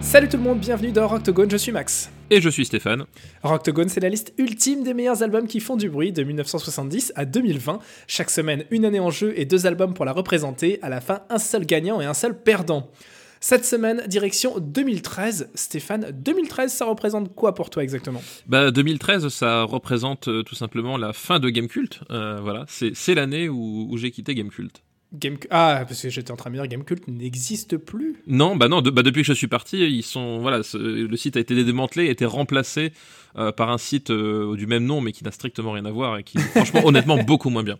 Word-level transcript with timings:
Salut 0.00 0.28
tout 0.30 0.38
le 0.38 0.42
monde, 0.42 0.58
bienvenue 0.58 0.92
dans 0.92 1.06
Rocktogone, 1.06 1.50
je 1.50 1.58
suis 1.58 1.72
Max. 1.72 2.10
Et 2.28 2.40
je 2.40 2.48
suis 2.48 2.64
Stéphane. 2.64 3.04
Rocktogone, 3.44 3.88
c'est 3.88 4.00
la 4.00 4.08
liste 4.08 4.34
ultime 4.36 4.82
des 4.82 4.94
meilleurs 4.94 5.22
albums 5.22 5.46
qui 5.46 5.60
font 5.60 5.76
du 5.76 5.88
bruit 5.88 6.10
de 6.10 6.24
1970 6.24 7.12
à 7.14 7.24
2020. 7.24 7.78
Chaque 8.08 8.30
semaine, 8.30 8.64
une 8.70 8.84
année 8.84 8.98
en 8.98 9.10
jeu 9.10 9.32
et 9.36 9.44
deux 9.44 9.66
albums 9.66 9.94
pour 9.94 10.04
la 10.04 10.12
représenter. 10.12 10.80
À 10.82 10.88
la 10.88 11.00
fin, 11.00 11.20
un 11.30 11.38
seul 11.38 11.64
gagnant 11.64 12.00
et 12.00 12.04
un 12.04 12.14
seul 12.14 12.36
perdant. 12.36 12.90
Cette 13.38 13.64
semaine, 13.64 14.02
direction 14.08 14.58
2013. 14.58 15.50
Stéphane, 15.54 16.10
2013, 16.10 16.72
ça 16.72 16.86
représente 16.86 17.32
quoi 17.32 17.54
pour 17.54 17.70
toi 17.70 17.84
exactement? 17.84 18.20
Bah 18.48 18.72
2013, 18.72 19.28
ça 19.28 19.62
représente 19.62 20.26
euh, 20.26 20.42
tout 20.42 20.56
simplement 20.56 20.96
la 20.96 21.12
fin 21.12 21.38
de 21.38 21.48
Gamecult. 21.48 22.00
Euh, 22.10 22.40
voilà, 22.42 22.64
c'est 22.66 23.14
l'année 23.14 23.48
où, 23.48 23.86
où 23.88 23.96
j'ai 23.98 24.10
quitté 24.10 24.34
Gamecult. 24.34 24.82
Game... 25.12 25.36
Ah, 25.50 25.84
parce 25.86 26.02
que 26.02 26.10
j'étais 26.10 26.32
en 26.32 26.36
train 26.36 26.50
de 26.50 26.56
me 26.56 26.60
dire 26.60 26.68
Gamecult 26.68 27.06
n'existe 27.06 27.76
plus. 27.76 28.16
Non, 28.26 28.56
bah 28.56 28.68
non, 28.68 28.82
bah 28.82 29.02
depuis 29.02 29.22
que 29.22 29.28
je 29.28 29.32
suis 29.32 29.46
parti, 29.46 29.78
ils 29.78 30.02
sont 30.02 30.38
voilà, 30.38 30.62
le 30.74 31.16
site 31.16 31.36
a 31.36 31.40
été 31.40 31.62
démantelé, 31.64 32.08
a 32.08 32.10
été 32.10 32.24
remplacé 32.24 32.92
euh, 33.38 33.52
par 33.52 33.70
un 33.70 33.78
site 33.78 34.10
euh, 34.10 34.56
du 34.56 34.66
même 34.66 34.84
nom, 34.84 35.00
mais 35.00 35.12
qui 35.12 35.22
n'a 35.22 35.30
strictement 35.30 35.72
rien 35.72 35.84
à 35.84 35.90
voir 35.90 36.18
et 36.18 36.24
qui, 36.24 36.38
franchement, 36.54 36.82
honnêtement, 36.84 37.22
beaucoup 37.22 37.50
moins 37.50 37.62
bien. 37.62 37.78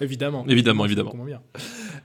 Évidemment. 0.00 0.44
Évidemment, 0.48 0.84
évidemment. 0.84 1.12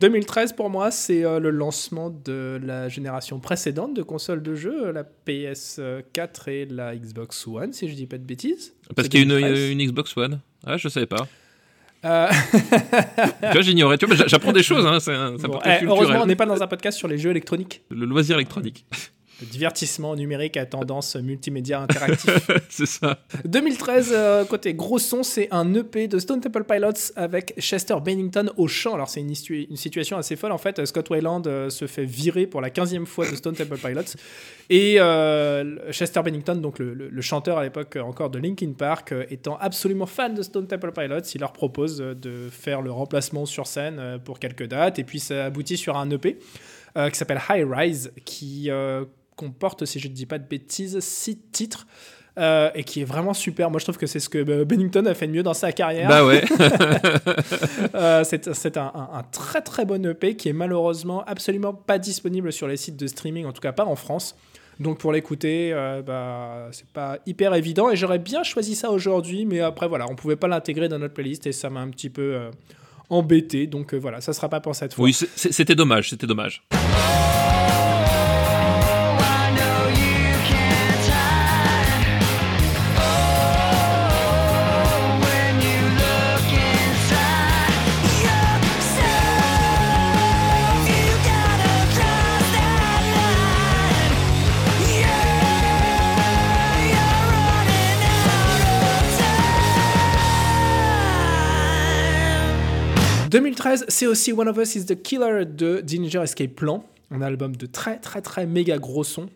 2013 0.02 0.54
pour 0.54 0.70
moi, 0.70 0.92
c'est 0.92 1.24
euh, 1.24 1.40
le 1.40 1.50
lancement 1.50 2.10
de 2.10 2.60
la 2.64 2.90
génération 2.90 3.40
précédente 3.40 3.96
de 3.96 4.02
consoles 4.02 4.42
de 4.42 4.56
jeux, 4.56 4.92
la 4.92 5.04
PS4 5.04 6.50
et 6.50 6.66
la 6.66 6.96
Xbox 6.96 7.48
One, 7.48 7.74
si 7.74 7.88
je 7.90 7.94
dis 7.94 8.08
pas 8.08 8.18
de 8.18 8.24
bêtises. 8.24 8.74
Parce 8.96 9.08
qu'il 9.08 9.20
y 9.20 9.32
a 9.32 9.40
une, 9.40 9.80
une 9.80 9.88
Xbox 9.88 10.16
One. 10.18 10.42
Ah, 10.66 10.78
je 10.78 10.90
savais 10.90 11.06
pas. 11.06 11.28
Euh... 12.06 12.30
tu 12.52 13.52
vois, 13.52 13.62
j'ignorais. 13.62 13.98
Tu 13.98 14.06
vois, 14.06 14.16
j'apprends 14.28 14.52
des 14.52 14.64
choses. 14.64 14.86
Hein, 14.86 15.00
un, 15.14 15.36
bon, 15.36 15.60
eh, 15.66 15.86
heureusement, 15.86 16.22
on 16.22 16.26
n'est 16.26 16.36
pas 16.36 16.46
dans 16.46 16.62
un 16.62 16.68
podcast 16.68 16.98
sur 16.98 17.08
les 17.08 17.18
jeux 17.18 17.32
électroniques. 17.32 17.82
Le 17.90 18.06
loisir 18.06 18.36
électronique. 18.36 18.86
Le 19.42 19.48
divertissement 19.48 20.16
numérique 20.16 20.58
à 20.58 20.66
tendance 20.66 21.16
multimédia 21.16 21.80
interactif. 21.80 22.52
c'est 22.70 22.86
ça. 22.86 23.20
2013, 23.46 24.12
euh, 24.12 24.46
côté 24.46 24.74
gros 24.74 25.00
son, 25.00 25.24
c'est 25.24 25.48
un 25.52 25.74
EP 25.74 26.10
de 26.10 26.20
Stone 26.20 26.42
Temple 26.42 26.66
Pilots 26.66 27.14
avec 27.16 27.54
Chester 27.58 27.96
Bennington 28.04 28.52
au 28.58 28.68
chant. 28.68 28.96
Alors, 28.96 29.08
c'est 29.08 29.22
une, 29.22 29.34
une, 29.50 29.78
situation 29.78 30.18
assez 30.18 30.36
folle. 30.36 30.52
En 30.52 30.58
fait, 30.58 30.86
Scott 30.86 31.10
Wayland 31.10 31.44
euh, 31.46 31.70
se 31.70 31.88
fait 31.88 32.04
virer 32.04 32.48
pour 32.48 32.60
la 32.60 32.70
15e 32.70 33.06
fois 33.06 33.30
de 33.30 33.36
Stone 33.36 33.56
Temple 33.56 33.78
Pilots. 33.78 34.18
Et 34.70 34.96
euh, 35.00 35.92
Chester 35.92 36.22
Bennington, 36.22 36.56
donc 36.56 36.80
le, 36.80 36.94
le, 36.94 37.22
chanteur 37.22 37.58
à 37.58 37.64
l'époque 37.64 37.98
encore 38.02 38.30
de 38.30 38.40
Linkin 38.40 38.74
Park, 38.78 39.14
étant 39.30 39.58
absolument 39.58 40.06
fan 40.06 40.36
de 40.36 40.42
Stone 40.42 40.68
Temple 40.68 40.92
Pilots, 40.92 41.22
il 41.34 41.40
leur 41.40 41.54
propose 41.54 41.98
de 41.98 42.50
faire 42.52 42.82
le 42.82 42.92
remplacement 42.92 43.46
sur 43.46 43.68
scène 43.68 44.20
pour 44.26 44.40
quelques 44.40 44.68
dates. 44.68 45.00
Et 45.00 45.06
puis, 45.06 45.20
ça 45.20 45.46
aboutit 45.46 45.78
sur 45.78 45.96
un 45.98 46.10
EP. 46.12 46.38
qui 46.96 47.18
s'appelle 47.18 47.42
High 47.50 47.66
Rise, 47.70 48.12
qui 48.26 48.70
comporte, 49.40 49.86
si 49.86 50.00
je 50.00 50.10
ne 50.10 50.14
dis 50.14 50.26
pas 50.26 50.38
de 50.38 50.48
bêtises, 50.48 51.00
six 51.00 51.38
titres. 51.52 51.88
Euh, 52.38 52.70
et 52.74 52.86
qui 52.86 53.02
est 53.02 53.06
vraiment 53.06 53.34
super. 53.34 53.70
Moi, 53.70 53.80
je 53.80 53.86
trouve 53.86 53.98
que 53.98 54.06
c'est 54.06 54.22
ce 54.22 54.30
que 54.30 54.38
euh, 54.38 54.64
Bennington 54.64 55.06
a 55.08 55.14
fait 55.14 55.28
de 55.28 55.34
mieux 55.34 55.44
dans 55.44 55.54
sa 55.54 55.74
carrière. 55.74 56.08
Bah 56.08 56.26
ouais. 56.26 56.42
euh, 57.96 58.24
c'est 58.24 58.78
un, 58.78 58.92
un, 58.96 59.24
très 59.24 59.62
très 59.62 59.84
bon 59.84 60.06
EP 60.06 60.38
qui 60.38 60.48
est 60.48 60.54
malheureusement 60.54 61.22
absolument 61.26 61.74
pas 61.74 61.98
disponible 61.98 62.54
sur 62.54 62.68
les 62.68 62.78
sites 62.78 62.96
de 62.96 63.08
streaming, 63.08 63.46
en 63.46 63.52
tout 63.52 63.60
cas 63.62 63.74
pas 63.74 63.84
en 63.84 63.98
France. 63.98 64.38
Donc 64.80 65.00
pour 65.00 65.12
l'écouter, 65.12 65.72
euh, 65.74 66.02
bah, 66.02 66.70
c'est 66.72 66.88
pas 66.88 67.18
hyper 67.26 67.54
évident. 67.56 67.90
Et 67.90 67.98
j'aurais 67.98 68.20
bien 68.20 68.44
choisi 68.44 68.74
ça 68.74 68.90
aujourd'hui, 68.90 69.46
mais 69.46 69.60
après 69.60 69.90
voilà, 69.90 70.06
on 70.10 70.16
pouvait 70.16 70.38
pas 70.38 70.48
l'intégrer 70.48 70.88
dans 70.88 71.00
notre 71.00 71.16
playlist 71.16 71.46
et 71.46 71.52
ça 71.52 71.70
m'a 71.70 71.82
un 71.82 71.90
petit 71.90 72.10
peu 72.10 72.40
embêté. 73.10 73.68
Donc 73.68 73.94
voilà, 73.96 74.22
ça 74.22 74.32
sera 74.32 74.48
pas 74.48 74.62
pour 74.62 74.76
cette 74.76 74.94
fois. 74.94 75.04
Oui, 75.04 75.14
c'était 75.14 75.76
dommage, 75.76 76.12
c'était 76.12 76.28
dommage. 76.28 76.64
2013, 103.30 103.86
c'est 103.88 104.08
aussi 104.08 104.34
One 104.34 104.48
of 104.48 104.58
Us 104.58 104.76
is 104.76 104.86
the 104.86 105.02
Killer 105.02 105.46
de 105.46 105.84
Ginger 105.86 106.24
Escape 106.24 106.56
Plan, 106.56 106.84
un 107.12 107.22
album 107.22 107.56
de 107.56 107.66
très 107.68 108.00
très 108.00 108.22
très 108.22 108.46
méga 108.46 108.78
gros 108.78 109.04
son. 109.04 109.30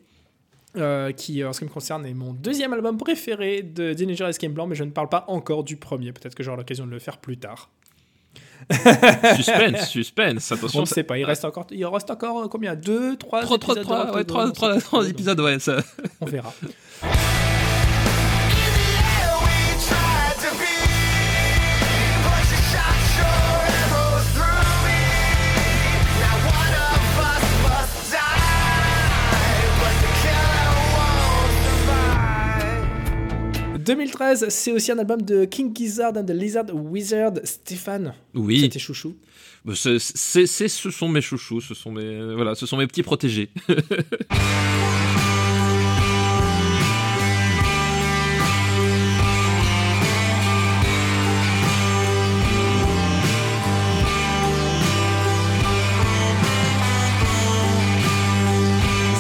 Euh, 0.76 1.12
qui, 1.12 1.44
en 1.44 1.54
ce 1.54 1.60
qui 1.60 1.66
me 1.66 1.70
concerne, 1.70 2.04
est 2.04 2.16
mon 2.16 2.34
deuxième 2.34 2.74
album 2.74 2.98
préféré 2.98 3.62
de 3.62 3.94
Ginger 3.94 4.26
Escape 4.26 4.54
Plan, 4.54 4.66
mais 4.66 4.74
je 4.74 4.84
ne 4.84 4.90
parle 4.90 5.08
pas 5.08 5.24
encore 5.28 5.64
du 5.64 5.76
premier. 5.76 6.12
Peut-être 6.12 6.34
que 6.34 6.42
j'aurai 6.42 6.58
l'occasion 6.58 6.88
de 6.88 6.92
le 6.92 6.98
faire 6.98 7.20
plus 7.20 7.38
tard. 7.38 7.70
suspense, 9.36 9.90
suspense, 9.90 10.52
attention. 10.52 10.80
On 10.80 10.84
ne 10.84 10.88
sait 10.88 11.04
pas, 11.04 11.20
il 11.20 11.26
reste 11.26 11.46
encore, 11.46 11.68
il 11.70 11.86
reste 11.86 12.10
encore 12.10 12.44
euh, 12.44 12.48
combien? 12.48 12.76
2, 12.76 13.18
3 13.18 13.44
épisodes 13.54 13.84
3 14.80 15.10
épisodes, 15.10 15.40
ouais, 15.42 15.60
ça. 15.60 15.78
On 16.22 16.26
verra. 16.26 16.52
2013, 33.84 34.48
c'est 34.50 34.72
aussi 34.72 34.92
un 34.92 35.00
album 35.00 35.22
de 35.22 35.46
King 35.46 35.76
Gizzard 35.76 36.14
and 36.16 36.26
the 36.26 36.32
Lizard 36.32 36.66
Wizard. 36.74 37.34
Stéphane, 37.44 38.14
oui. 38.34 38.62
c'est 38.62 38.70
tes 38.70 38.80
chouchous 38.80 39.16
bah, 39.66 39.74
c'est, 39.76 39.98
ce 39.98 40.92
sont 40.92 41.08
mes 41.08 41.22
chouchous, 41.22 41.62
ce 41.62 41.74
sont 41.74 41.92
mes, 41.92 42.34
voilà, 42.36 42.54
ce 42.54 42.66
sont 42.66 42.76
mes 42.76 42.88
petits 42.88 43.04
protégés. 43.04 43.50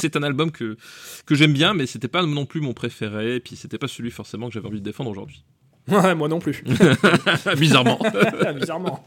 c'est 0.03 0.17
un 0.17 0.23
album 0.23 0.51
que, 0.51 0.77
que 1.25 1.35
j'aime 1.35 1.53
bien, 1.53 1.73
mais 1.73 1.85
c'était 1.85 2.07
pas 2.07 2.23
non 2.23 2.45
plus 2.45 2.61
mon 2.61 2.73
préféré, 2.73 3.35
et 3.35 3.39
puis 3.39 3.55
c'était 3.55 3.77
pas 3.77 3.87
celui 3.87 4.11
forcément 4.11 4.47
que 4.47 4.53
j'avais 4.53 4.67
envie 4.67 4.79
de 4.79 4.85
défendre 4.85 5.09
aujourd'hui. 5.09 5.43
Ouais, 5.87 6.15
moi 6.15 6.27
non 6.27 6.39
plus. 6.39 6.63
Bizarrement. 7.57 7.99
Bizarrement. 8.55 9.03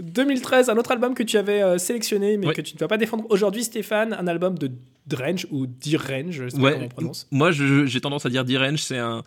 2013, 0.00 0.70
un 0.70 0.76
autre 0.76 0.92
album 0.92 1.14
que 1.14 1.22
tu 1.22 1.36
avais 1.36 1.62
euh, 1.62 1.78
sélectionné, 1.78 2.36
mais 2.36 2.52
que 2.52 2.60
tu 2.60 2.74
ne 2.74 2.80
vas 2.80 2.88
pas 2.88 2.96
défendre 2.96 3.26
aujourd'hui, 3.28 3.64
Stéphane, 3.64 4.12
un 4.12 4.26
album 4.26 4.58
de 4.58 4.70
Drange 5.06 5.46
ou 5.50 5.66
Dirange, 5.66 6.30
je 6.30 6.48
sais 6.48 6.60
pas 6.60 6.72
comment 6.72 6.84
on 6.84 6.88
prononce. 6.88 7.28
Moi, 7.30 7.50
j'ai 7.52 8.00
tendance 8.00 8.24
à 8.24 8.30
dire 8.30 8.44
Dirange, 8.44 8.78
c'est 8.78 8.98
un, 8.98 9.22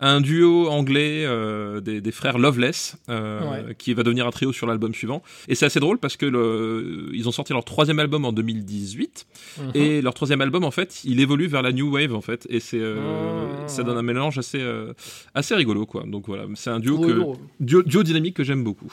un, 0.00 0.20
duo 0.22 0.68
anglais 0.68 1.24
euh, 1.26 1.80
des, 1.80 2.00
des, 2.00 2.12
frères 2.12 2.38
Loveless 2.38 2.96
euh, 3.10 3.74
qui 3.74 3.92
va 3.92 4.02
devenir 4.02 4.26
un 4.26 4.30
trio 4.30 4.52
sur 4.52 4.66
l'album 4.66 4.94
suivant. 4.94 5.22
Et 5.46 5.54
c'est 5.54 5.66
assez 5.66 5.80
drôle 5.80 5.98
parce 5.98 6.16
que 6.16 6.24
le, 6.24 7.10
ils 7.12 7.28
ont 7.28 7.32
sorti 7.32 7.52
leur 7.52 7.64
troisième 7.64 7.98
album 7.98 8.24
en 8.24 8.32
2018 8.32 9.26
mhm. 9.58 9.70
et 9.74 10.00
leur 10.00 10.14
troisième 10.14 10.40
album, 10.40 10.64
en 10.64 10.70
fait, 10.70 11.04
il 11.04 11.20
évolue 11.20 11.46
vers 11.46 11.62
la 11.62 11.72
new 11.72 11.92
wave 11.92 12.14
en 12.14 12.22
fait, 12.22 12.46
et 12.48 12.60
c'est 12.60 12.80
ah. 12.82 13.68
ça 13.68 13.82
donne 13.82 13.98
un 13.98 14.02
mélange 14.02 14.38
assez 14.38 14.64
assez 15.34 15.54
rigolo 15.54 15.84
quoi. 15.84 16.04
Donc 16.06 16.26
voilà, 16.26 16.44
c'est 16.54 16.70
un 16.70 16.80
duo, 16.80 16.98
que, 16.98 17.22
duo, 17.60 17.82
duo 17.82 18.02
dynamique 18.02 18.34
que 18.34 18.44
j'aime 18.44 18.64
beaucoup. 18.64 18.92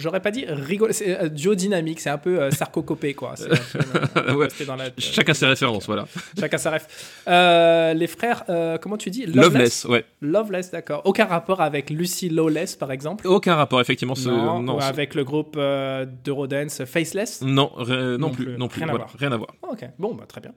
J'aurais 0.00 0.20
pas 0.20 0.30
dit 0.30 0.46
rigolo, 0.48 0.92
c'est 0.92 1.20
euh, 1.20 1.28
duo 1.28 1.54
dynamique, 1.54 2.00
c'est 2.00 2.10
un 2.10 2.18
peu 2.18 2.40
euh, 2.40 2.50
sarcocopé 2.50 3.14
quoi. 3.14 3.34
Euh, 4.16 4.48
chacun 4.98 5.34
ses 5.34 5.46
références, 5.46 5.86
voilà. 5.86 6.06
Chacun 6.38 6.58
sa 6.58 6.70
ref. 6.70 6.86
les 7.26 8.06
frères, 8.06 8.44
comment 8.80 8.96
tu 8.96 9.10
dis? 9.10 9.26
Loveless, 9.26 9.84
ouais. 9.84 10.04
Loveless, 10.20 10.70
d'accord. 10.70 11.02
Aucun 11.04 11.26
rapport 11.26 11.60
avec 11.60 11.90
Lucy 11.90 12.28
Lawless 12.28 12.76
par 12.76 12.92
exemple? 12.92 13.26
Aucun 13.26 13.54
rapport, 13.54 13.80
effectivement. 13.80 14.14
Ce... 14.14 14.28
Non, 14.28 14.60
non 14.60 14.76
ou 14.76 14.80
avec 14.80 15.14
le 15.14 15.24
groupe 15.24 15.56
d'Eurodance 16.24 16.84
Faceless? 16.84 17.42
Non, 17.42 17.70
non, 18.18 18.30
plus, 18.30 18.56
non 18.56 18.68
plus. 18.68 18.82
Rien, 18.82 18.92
à 18.92 18.96
voir. 18.96 19.12
rien 19.18 19.32
à 19.32 19.36
voir. 19.36 19.54
ok, 19.62 19.84
bon, 19.98 20.14
bah, 20.14 20.24
très 20.26 20.40
bien. 20.40 20.52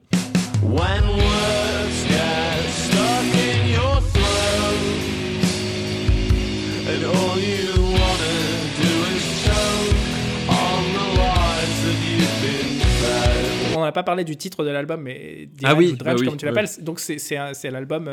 N'a 13.84 13.92
pas 13.92 14.02
parlé 14.02 14.24
du 14.24 14.36
titre 14.36 14.64
de 14.64 14.70
l'album, 14.70 15.00
mais 15.00 15.48
ah 15.62 15.74
oui, 15.74 15.94
Dredge, 15.94 16.24
comme 16.24 16.36
tu 16.36 16.46
l'appelles. 16.46 16.68
Donc 16.80 17.00
c'est 17.00 17.70
l'album 17.70 18.08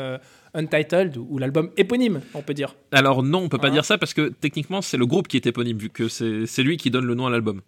Untitled 0.54 1.16
ou 1.16 1.38
l'album 1.38 1.70
éponyme, 1.76 2.20
on 2.34 2.42
peut 2.42 2.54
dire. 2.54 2.74
Alors 2.92 3.22
non, 3.22 3.44
on 3.44 3.48
peut 3.48 3.58
pas 3.58 3.68
hein 3.68 3.72
dire 3.72 3.84
ça 3.84 3.96
parce 3.96 4.12
que 4.12 4.28
techniquement 4.28 4.82
c'est 4.82 4.98
le 4.98 5.06
groupe 5.06 5.28
qui 5.28 5.36
est 5.36 5.46
éponyme 5.46 5.78
vu 5.78 5.88
que 5.88 6.08
c'est 6.08 6.62
lui 6.62 6.76
qui 6.76 6.90
donne 6.90 7.06
le 7.06 7.14
nom 7.14 7.26
à 7.26 7.30
l'album. 7.30 7.62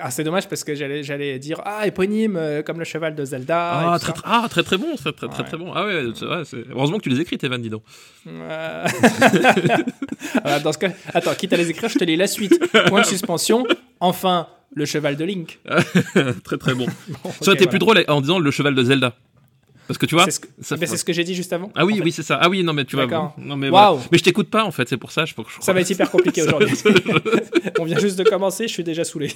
Ah, 0.00 0.10
c'est 0.10 0.24
dommage 0.24 0.48
parce 0.48 0.64
que 0.64 0.74
j'allais 0.74 1.38
dire 1.38 1.60
ah 1.64 1.86
éponyme 1.86 2.36
euh, 2.36 2.62
comme 2.62 2.78
le 2.78 2.84
cheval 2.84 3.14
de 3.14 3.24
Zelda. 3.24 3.92
Ah 3.92 3.98
très, 3.98 4.12
ah, 4.24 4.46
très 4.48 4.62
très 4.62 4.78
bon, 4.78 4.94
très 4.96 5.12
très, 5.12 5.28
très, 5.28 5.58
bon. 5.58 5.72
Ah 5.74 5.84
ouais, 5.84 6.04
heureusement 6.70 6.98
que 6.98 7.02
tu 7.02 7.10
les 7.10 7.20
écris, 7.20 7.36
Evan, 7.42 7.60
dis 7.60 7.68
donc. 7.68 7.82
dans 8.24 8.32
ce 10.72 10.78
cas, 10.78 10.92
attends, 11.12 11.34
quitte 11.34 11.52
à 11.52 11.56
les 11.56 11.70
écrire, 11.70 11.90
je 11.90 11.98
te 11.98 12.04
lis 12.04 12.16
la 12.16 12.26
suite. 12.26 12.58
Point 12.88 13.02
de 13.02 13.06
suspension. 13.06 13.66
Enfin, 14.00 14.48
le 14.74 14.84
cheval 14.84 15.16
de 15.16 15.24
Link. 15.24 15.58
très 16.44 16.58
très 16.58 16.74
bon. 16.74 16.86
ça 17.40 17.50
aurait 17.50 17.54
été 17.54 17.66
plus 17.66 17.78
drôle 17.78 18.04
en 18.08 18.20
disant 18.20 18.38
le 18.38 18.50
cheval 18.50 18.74
de 18.74 18.82
Zelda. 18.84 19.14
Parce 19.88 19.96
que 19.96 20.04
tu 20.04 20.14
vois, 20.14 20.26
c'est 20.26 20.32
ce, 20.32 20.40
que, 20.74 20.96
ce 20.98 21.02
que 21.02 21.14
j'ai 21.14 21.24
dit 21.24 21.34
juste 21.34 21.52
avant. 21.54 21.72
Ah 21.74 21.86
oui, 21.86 21.98
oui, 22.04 22.12
c'est 22.12 22.22
ça. 22.22 22.38
Ah 22.42 22.50
oui, 22.50 22.62
non, 22.62 22.74
mais 22.74 22.84
tu 22.84 22.94
vois. 22.94 23.06
Non, 23.38 23.56
mais, 23.56 23.70
mais 23.70 24.18
je 24.18 24.22
t'écoute 24.22 24.50
pas 24.50 24.64
en 24.64 24.70
fait, 24.70 24.86
c'est 24.86 24.98
pour 24.98 25.10
ça. 25.10 25.24
Je, 25.24 25.32
je 25.34 25.64
ça 25.64 25.72
va 25.72 25.80
être 25.80 25.88
hyper 25.88 26.10
compliqué 26.10 26.42
aujourd'hui. 26.46 26.76
On 27.78 27.84
vient 27.84 27.98
juste 27.98 28.18
de 28.18 28.24
commencer, 28.24 28.68
je 28.68 28.72
suis 28.74 28.84
déjà 28.84 29.02
saoulé. 29.04 29.32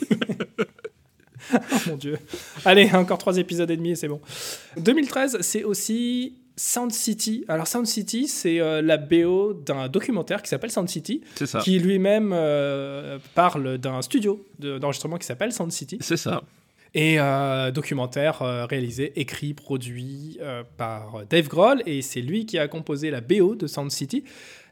oh 1.55 1.57
mon 1.87 1.97
dieu. 1.97 2.19
Allez, 2.67 2.91
encore 2.93 3.17
trois 3.17 3.39
épisodes 3.39 3.71
et 3.71 3.77
demi 3.79 3.93
et 3.93 3.95
c'est 3.95 4.09
bon. 4.09 4.21
2013, 4.77 5.39
c'est 5.41 5.65
aussi 5.65 6.35
Sound 6.57 6.93
City. 6.93 7.45
Alors 7.49 7.67
Sound 7.67 7.87
City, 7.87 8.29
c'est 8.29 8.61
euh, 8.61 8.83
la 8.83 8.97
BO 8.97 9.55
d'un 9.55 9.89
documentaire 9.89 10.43
qui 10.43 10.49
s'appelle 10.49 10.71
Sound 10.71 10.89
City, 10.89 11.23
qui 11.63 11.79
lui-même 11.79 12.33
euh, 12.35 13.19
parle 13.35 13.79
d'un 13.79 14.03
studio 14.03 14.47
d'enregistrement 14.59 15.17
qui 15.17 15.27
s'appelle 15.27 15.53
Sound 15.53 15.73
City. 15.73 15.99
C'est 16.01 16.17
ça. 16.17 16.43
Et 16.95 17.19
euh, 17.19 17.71
documentaire 17.71 18.43
euh, 18.43 18.67
réalisé, 18.67 19.19
écrit, 19.19 19.55
produit 19.55 20.39
par 20.77 21.23
Dave 21.29 21.49
Grohl, 21.49 21.83
et 21.87 22.03
c'est 22.03 22.21
lui 22.21 22.45
qui 22.45 22.59
a 22.59 22.69
composé 22.69 23.11
la 23.11 23.21
BO 23.21 23.55
de 23.55 23.67
Sound 23.67 23.91
City. 23.91 24.25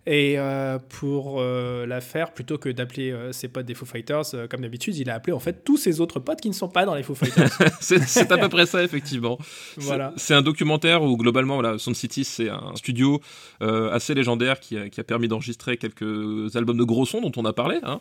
Et 0.06 0.38
euh, 0.38 0.78
pour 0.88 1.36
euh, 1.40 1.86
la 1.86 2.00
faire, 2.00 2.32
plutôt 2.32 2.56
que 2.56 2.70
d'appeler 2.70 3.10
euh, 3.10 3.32
ses 3.32 3.48
potes 3.48 3.66
des 3.66 3.74
Foo 3.74 3.84
Fighters 3.84 4.24
comme 4.48 4.62
d'habitude, 4.62 4.96
il 4.96 5.10
a 5.10 5.14
appelé 5.14 5.34
en 5.34 5.40
fait 5.40 5.62
tous 5.62 5.76
ses 5.76 6.00
autres 6.00 6.20
potes 6.20 6.40
qui 6.40 6.48
ne 6.48 6.54
sont 6.54 6.68
pas 6.68 6.86
dans 6.86 6.94
les 6.94 7.02
Foo 7.02 7.14
Fighters. 7.14 7.50
c'est 7.80 8.32
à 8.32 8.38
peu 8.38 8.48
près 8.48 8.64
ça, 8.64 8.82
effectivement. 8.82 9.38
Voilà. 9.76 10.14
C'est 10.16 10.32
un 10.32 10.40
documentaire 10.40 11.02
où 11.02 11.18
globalement, 11.18 11.54
voilà, 11.54 11.78
Sound 11.78 11.96
City, 11.96 12.24
c'est 12.24 12.48
un 12.48 12.74
studio 12.76 13.20
assez 13.60 14.14
légendaire 14.14 14.58
qui 14.58 14.78
a, 14.78 14.88
qui 14.88 15.00
a 15.00 15.04
permis 15.04 15.28
d'enregistrer 15.28 15.76
quelques 15.76 16.56
albums 16.56 16.78
de 16.78 16.84
gros 16.84 17.04
sons 17.04 17.20
dont 17.20 17.32
on 17.36 17.44
a 17.44 17.52
parlé. 17.52 17.78
Hein. 17.82 18.00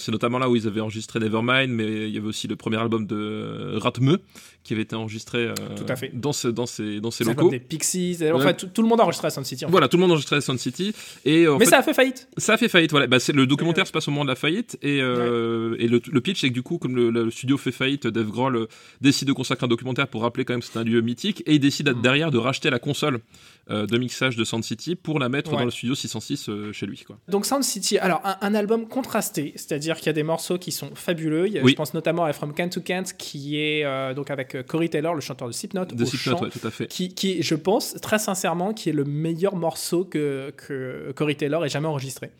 c'est 0.00 0.10
notamment 0.10 0.38
là 0.38 0.50
où 0.50 0.56
ils 0.56 0.66
avaient 0.66 0.80
enregistré 0.80 1.20
Nevermind, 1.20 1.70
mais 1.70 2.08
il 2.08 2.14
y 2.14 2.18
avait 2.18 2.26
aussi 2.26 2.48
le 2.48 2.56
premier 2.56 2.78
album 2.78 3.06
de 3.06 3.76
Ratme 3.76 4.18
qui 4.64 4.72
avait 4.72 4.82
été 4.82 4.96
enregistré 4.96 5.52
tout 5.76 5.84
à 5.88 5.94
fait. 5.94 6.10
dans, 6.12 6.32
ce, 6.32 6.48
dans 6.48 6.66
ces, 6.66 7.00
dans 7.00 7.10
ces 7.10 7.24
locaux. 7.24 7.50
Des 7.50 7.60
Pixies, 7.60 8.18
enfin 8.32 8.52
tout, 8.54 8.82
le 8.82 8.88
monde 8.88 9.00
a 9.00 9.04
enregistré 9.04 9.28
à 9.28 9.30
Sound 9.30 9.46
City. 9.46 9.64
Voilà, 9.68 9.88
tout 9.88 9.96
le 9.96 10.00
monde 10.00 10.10
a 10.10 10.14
enregistré 10.14 10.36
à 10.36 10.40
Sound 10.40 10.58
City. 10.58 10.94
Et, 11.24 11.46
Mais 11.58 11.66
ça 11.66 11.78
a 11.78 11.82
fait 11.82 11.94
faillite. 11.94 12.28
Ça 12.36 12.54
a 12.54 12.56
fait 12.56 12.68
faillite, 12.68 12.90
voilà. 12.90 13.06
Bah, 13.06 13.18
le 13.32 13.46
documentaire 13.46 13.86
se 13.86 13.92
passe 13.92 14.08
au 14.08 14.10
moment 14.10 14.24
de 14.24 14.30
la 14.30 14.36
faillite. 14.36 14.78
Et, 14.82 15.00
euh, 15.00 15.76
et 15.78 15.88
le, 15.88 16.20
pitch, 16.20 16.40
c'est 16.40 16.48
que 16.48 16.54
du 16.54 16.62
coup, 16.62 16.78
comme 16.78 16.96
le, 16.96 17.30
studio 17.30 17.56
fait 17.56 17.72
faillite, 17.72 18.06
Dave 18.06 18.28
Grohl 18.28 18.56
euh, 18.56 18.66
décide 19.00 19.28
de 19.28 19.32
consacrer 19.32 19.64
un 19.64 19.68
documentaire 19.68 20.08
pour 20.08 20.22
rappeler 20.22 20.44
quand 20.44 20.54
même 20.54 20.60
que 20.60 20.66
c'est 20.66 20.78
un 20.78 20.84
lieu 20.84 21.00
mythique. 21.00 21.42
Et 21.46 21.54
il 21.54 21.60
décide 21.60 21.90
mm. 21.90 22.02
derrière 22.02 22.30
de 22.30 22.38
racheter 22.38 22.70
la 22.70 22.78
console 22.78 23.20
euh, 23.70 23.86
de 23.86 23.98
mixage 23.98 24.36
de 24.36 24.44
Sound 24.44 24.64
City 24.64 24.94
pour 24.94 25.18
la 25.18 25.28
mettre 25.28 25.50
dans 25.52 25.64
le 25.64 25.70
studio 25.70 25.94
606 25.94 26.50
chez 26.72 26.86
lui. 26.86 27.02
Quoi. 27.06 27.18
Donc 27.28 27.46
Sound 27.46 27.64
City, 27.64 27.98
alors 27.98 28.20
un, 28.40 28.54
album 28.54 28.86
contrasté, 28.86 29.52
c'est-à-dire 29.56 29.96
qu'il 29.96 30.06
y 30.06 30.10
a 30.10 30.14
des 30.14 30.22
morceaux 30.22 30.58
qui 30.58 30.72
sont 30.72 30.94
fabuleux. 30.94 31.46
Je 31.46 31.74
pense 31.74 31.94
notamment 31.94 32.24
à 32.24 32.32
From 32.32 32.52
Kent 32.52 32.74
to 32.74 32.80
Kent, 32.80 33.14
qui 33.16 33.58
est 33.58 33.84
donc 34.14 34.30
avec 34.30 34.66
Corey 34.66 34.88
Taylor, 34.88 35.14
le 35.14 35.20
chanteur 35.20 35.48
de 35.48 35.52
Slipknot, 35.52 35.86
de 35.86 36.04
Slipknot, 36.04 36.44
ouais, 36.44 36.50
tout 36.50 36.66
à 36.66 36.70
fait. 36.70 36.86
Qui, 36.86 37.14
qui, 37.14 37.42
je 37.42 37.54
pense, 37.54 37.94
très 38.00 38.18
sincèrement, 38.18 38.74
qui 38.74 38.90
est 38.90 38.92
le 38.92 39.04
meilleur 39.04 39.56
morceau 39.56 40.04
que, 40.04 40.52
que 40.56 40.93
Corey 41.14 41.34
Taylor 41.34 41.64
ait 41.64 41.68
jamais 41.68 41.88
enregistré. 41.88 42.30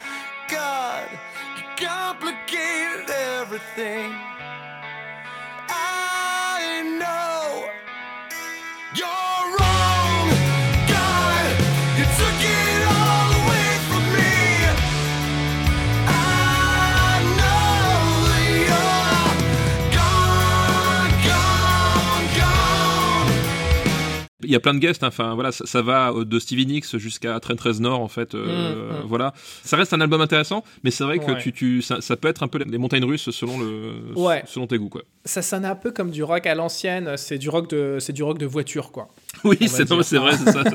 Il 24.45 24.51
y 24.51 24.57
a 24.57 24.61
plein 24.61 24.75
de 24.75 24.79
guests, 24.79 25.03
hein. 25.03 25.09
enfin 25.09 25.35
voilà, 25.35 25.53
ça, 25.53 25.67
ça, 25.67 25.83
va 25.83 26.13
de 26.15 26.39
Stevie 26.39 26.67
Nicks 26.67 26.97
jusqu'à 26.99 27.39
Trent 27.41 27.57
Reznor 27.59 28.01
en 28.01 28.09
fait, 28.09 28.35
euh, 28.35 28.45
mmh, 28.45 29.03
mmh. 29.03 29.07
voilà. 29.07 29.33
Ça 29.65 29.77
reste 29.77 29.93
un 29.93 30.01
album 30.01 30.21
intéressant, 30.21 30.65
mais 30.83 30.91
c'est 30.91 31.05
vrai 31.05 31.19
que 31.19 31.33
tu, 31.41 31.53
tu 31.53 31.83
ça, 31.83 32.01
ça, 32.01 32.17
peut 32.17 32.29
être 32.29 32.43
un 32.43 32.49
peu 32.49 32.59
les 32.59 32.79
montagnes 32.79 33.05
russes 33.05 33.31
selon 33.31 33.59
le, 33.59 34.15
ouais. 34.17 34.43
selon 34.47 34.67
tes 34.67 34.79
goûts 34.79 34.89
quoi. 34.89 35.03
Ça 35.25 35.43
sonne 35.43 35.65
un 35.65 35.75
peu 35.75 35.91
comme 35.91 36.11
du 36.11 36.23
rock 36.23 36.47
à 36.47 36.55
l'ancienne, 36.55 37.17
c'est 37.17 37.39
du 37.39 37.49
rock 37.49 37.69
de, 37.71 37.99
c'est 38.01 38.13
du 38.13 38.23
rock 38.23 38.39
de 38.39 38.47
voiture 38.47 38.93
quoi. 38.93 39.09
Oui, 39.45 39.59
c'est 39.67 39.89
vrai, 39.89 40.03
c'est 40.03 40.17
ça. 40.17 40.65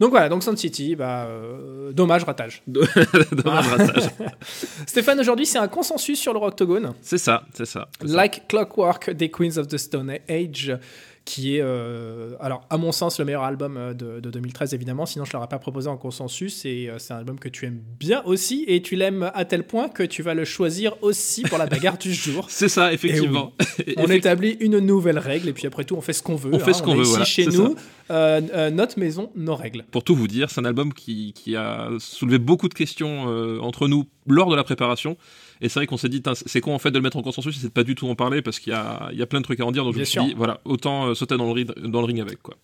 Donc 0.00 0.10
voilà, 0.10 0.28
donc 0.28 0.42
Sound 0.42 0.58
City, 0.58 0.96
bah, 0.96 1.26
euh, 1.26 1.92
dommage 1.92 2.24
ratage. 2.24 2.62
dommage 2.66 3.68
ratage. 3.68 4.10
Stéphane, 4.86 5.20
aujourd'hui, 5.20 5.46
c'est 5.46 5.58
un 5.58 5.68
consensus 5.68 6.20
sur 6.20 6.32
le 6.32 6.38
Rocktogone. 6.38 6.94
C'est 7.00 7.18
ça, 7.18 7.44
c'est 7.54 7.66
ça. 7.66 7.88
Like 8.02 8.48
Clockwork 8.48 9.10
des 9.10 9.30
Queens 9.30 9.56
of 9.56 9.68
the 9.68 9.76
Stone 9.76 10.18
Age 10.28 10.76
qui 11.24 11.56
est, 11.56 11.62
euh, 11.62 12.34
alors 12.40 12.66
à 12.68 12.76
mon 12.76 12.92
sens, 12.92 13.18
le 13.18 13.24
meilleur 13.24 13.44
album 13.44 13.76
euh, 13.76 13.94
de, 13.94 14.20
2013 14.20 14.74
évidemment, 14.74 15.06
sinon 15.06 15.24
je 15.24 15.30
ne 15.30 15.34
l'aurais 15.34 15.48
pas 15.48 15.58
proposé 15.58 15.88
en 15.88 15.96
consensus, 15.96 16.64
et 16.64 16.88
euh, 16.88 16.98
c'est 16.98 17.14
un 17.14 17.18
album 17.18 17.38
que 17.38 17.48
tu 17.48 17.64
aimes 17.64 17.80
bien 17.98 18.22
aussi, 18.24 18.64
et 18.68 18.82
tu 18.82 18.94
l'aimes 18.94 19.30
à 19.34 19.44
tel 19.44 19.66
point 19.66 19.88
que 19.88 20.02
tu 20.02 20.22
vas 20.22 20.34
le 20.34 20.44
choisir 20.44 20.94
aussi 21.02 21.42
pour 21.42 21.56
la 21.56 21.66
bagarre 21.66 21.96
du 21.96 22.12
jour. 22.12 22.46
C'est 22.50 22.68
ça, 22.68 22.92
effectivement. 22.92 23.52
on 23.96 24.06
établit 24.08 24.56
une 24.60 24.78
nouvelle 24.80 25.18
règle, 25.18 25.48
et 25.48 25.52
puis 25.54 25.66
après 25.66 25.84
tout, 25.84 25.96
on 25.96 26.02
fait 26.02 26.12
ce 26.12 26.22
qu'on 26.22 26.36
veut. 26.36 26.52
On 26.52 26.58
fait 26.58 26.74
ce 26.74 26.82
hein. 26.82 26.84
qu'on 26.84 26.94
veut, 26.94 27.02
ici 27.02 27.10
voilà. 27.10 27.24
chez 27.24 27.46
nous, 27.46 27.74
notre 28.76 28.98
maison, 28.98 29.30
nos 29.34 29.56
règles. 29.56 29.84
Pour 29.90 30.04
tout 30.04 30.14
vous 30.14 30.28
dire, 30.28 30.50
c'est 30.50 30.60
un 30.60 30.66
album 30.66 30.92
qui, 30.92 31.32
qui, 31.32 31.56
a 31.56 31.88
soulevé 31.98 32.38
beaucoup 32.38 32.68
de 32.68 32.74
questions 32.74 33.24
entre 33.62 33.88
nous 33.88 34.04
lors 34.26 34.50
de 34.50 34.56
la 34.56 34.64
préparation. 34.64 35.16
Et 35.60 35.68
c'est 35.68 35.80
vrai 35.80 35.86
qu'on 35.86 35.96
s'est 35.96 36.08
dit, 36.08 36.22
c'est 36.46 36.60
con 36.60 36.74
en 36.74 36.78
fait 36.78 36.90
de 36.90 36.98
le 36.98 37.02
mettre 37.02 37.16
en 37.16 37.22
consensus, 37.22 37.56
c'est 37.58 37.68
de 37.68 37.72
pas 37.72 37.84
du 37.84 37.94
tout 37.94 38.08
en 38.08 38.14
parler 38.14 38.42
parce 38.42 38.58
qu'il 38.58 38.72
y 38.72 38.76
a, 38.76 39.10
y 39.12 39.22
a, 39.22 39.26
plein 39.26 39.40
de 39.40 39.44
trucs 39.44 39.60
à 39.60 39.66
en 39.66 39.72
dire. 39.72 39.84
Donc 39.84 39.94
je 39.94 40.00
me 40.00 40.04
suis 40.04 40.20
dit, 40.20 40.34
voilà, 40.36 40.60
autant 40.64 41.06
euh, 41.06 41.14
sauter 41.14 41.36
dans 41.36 41.46
le, 41.46 41.52
ring, 41.52 41.70
dans 41.76 42.00
le 42.00 42.06
ring 42.06 42.20
avec 42.20 42.42
quoi. 42.42 42.54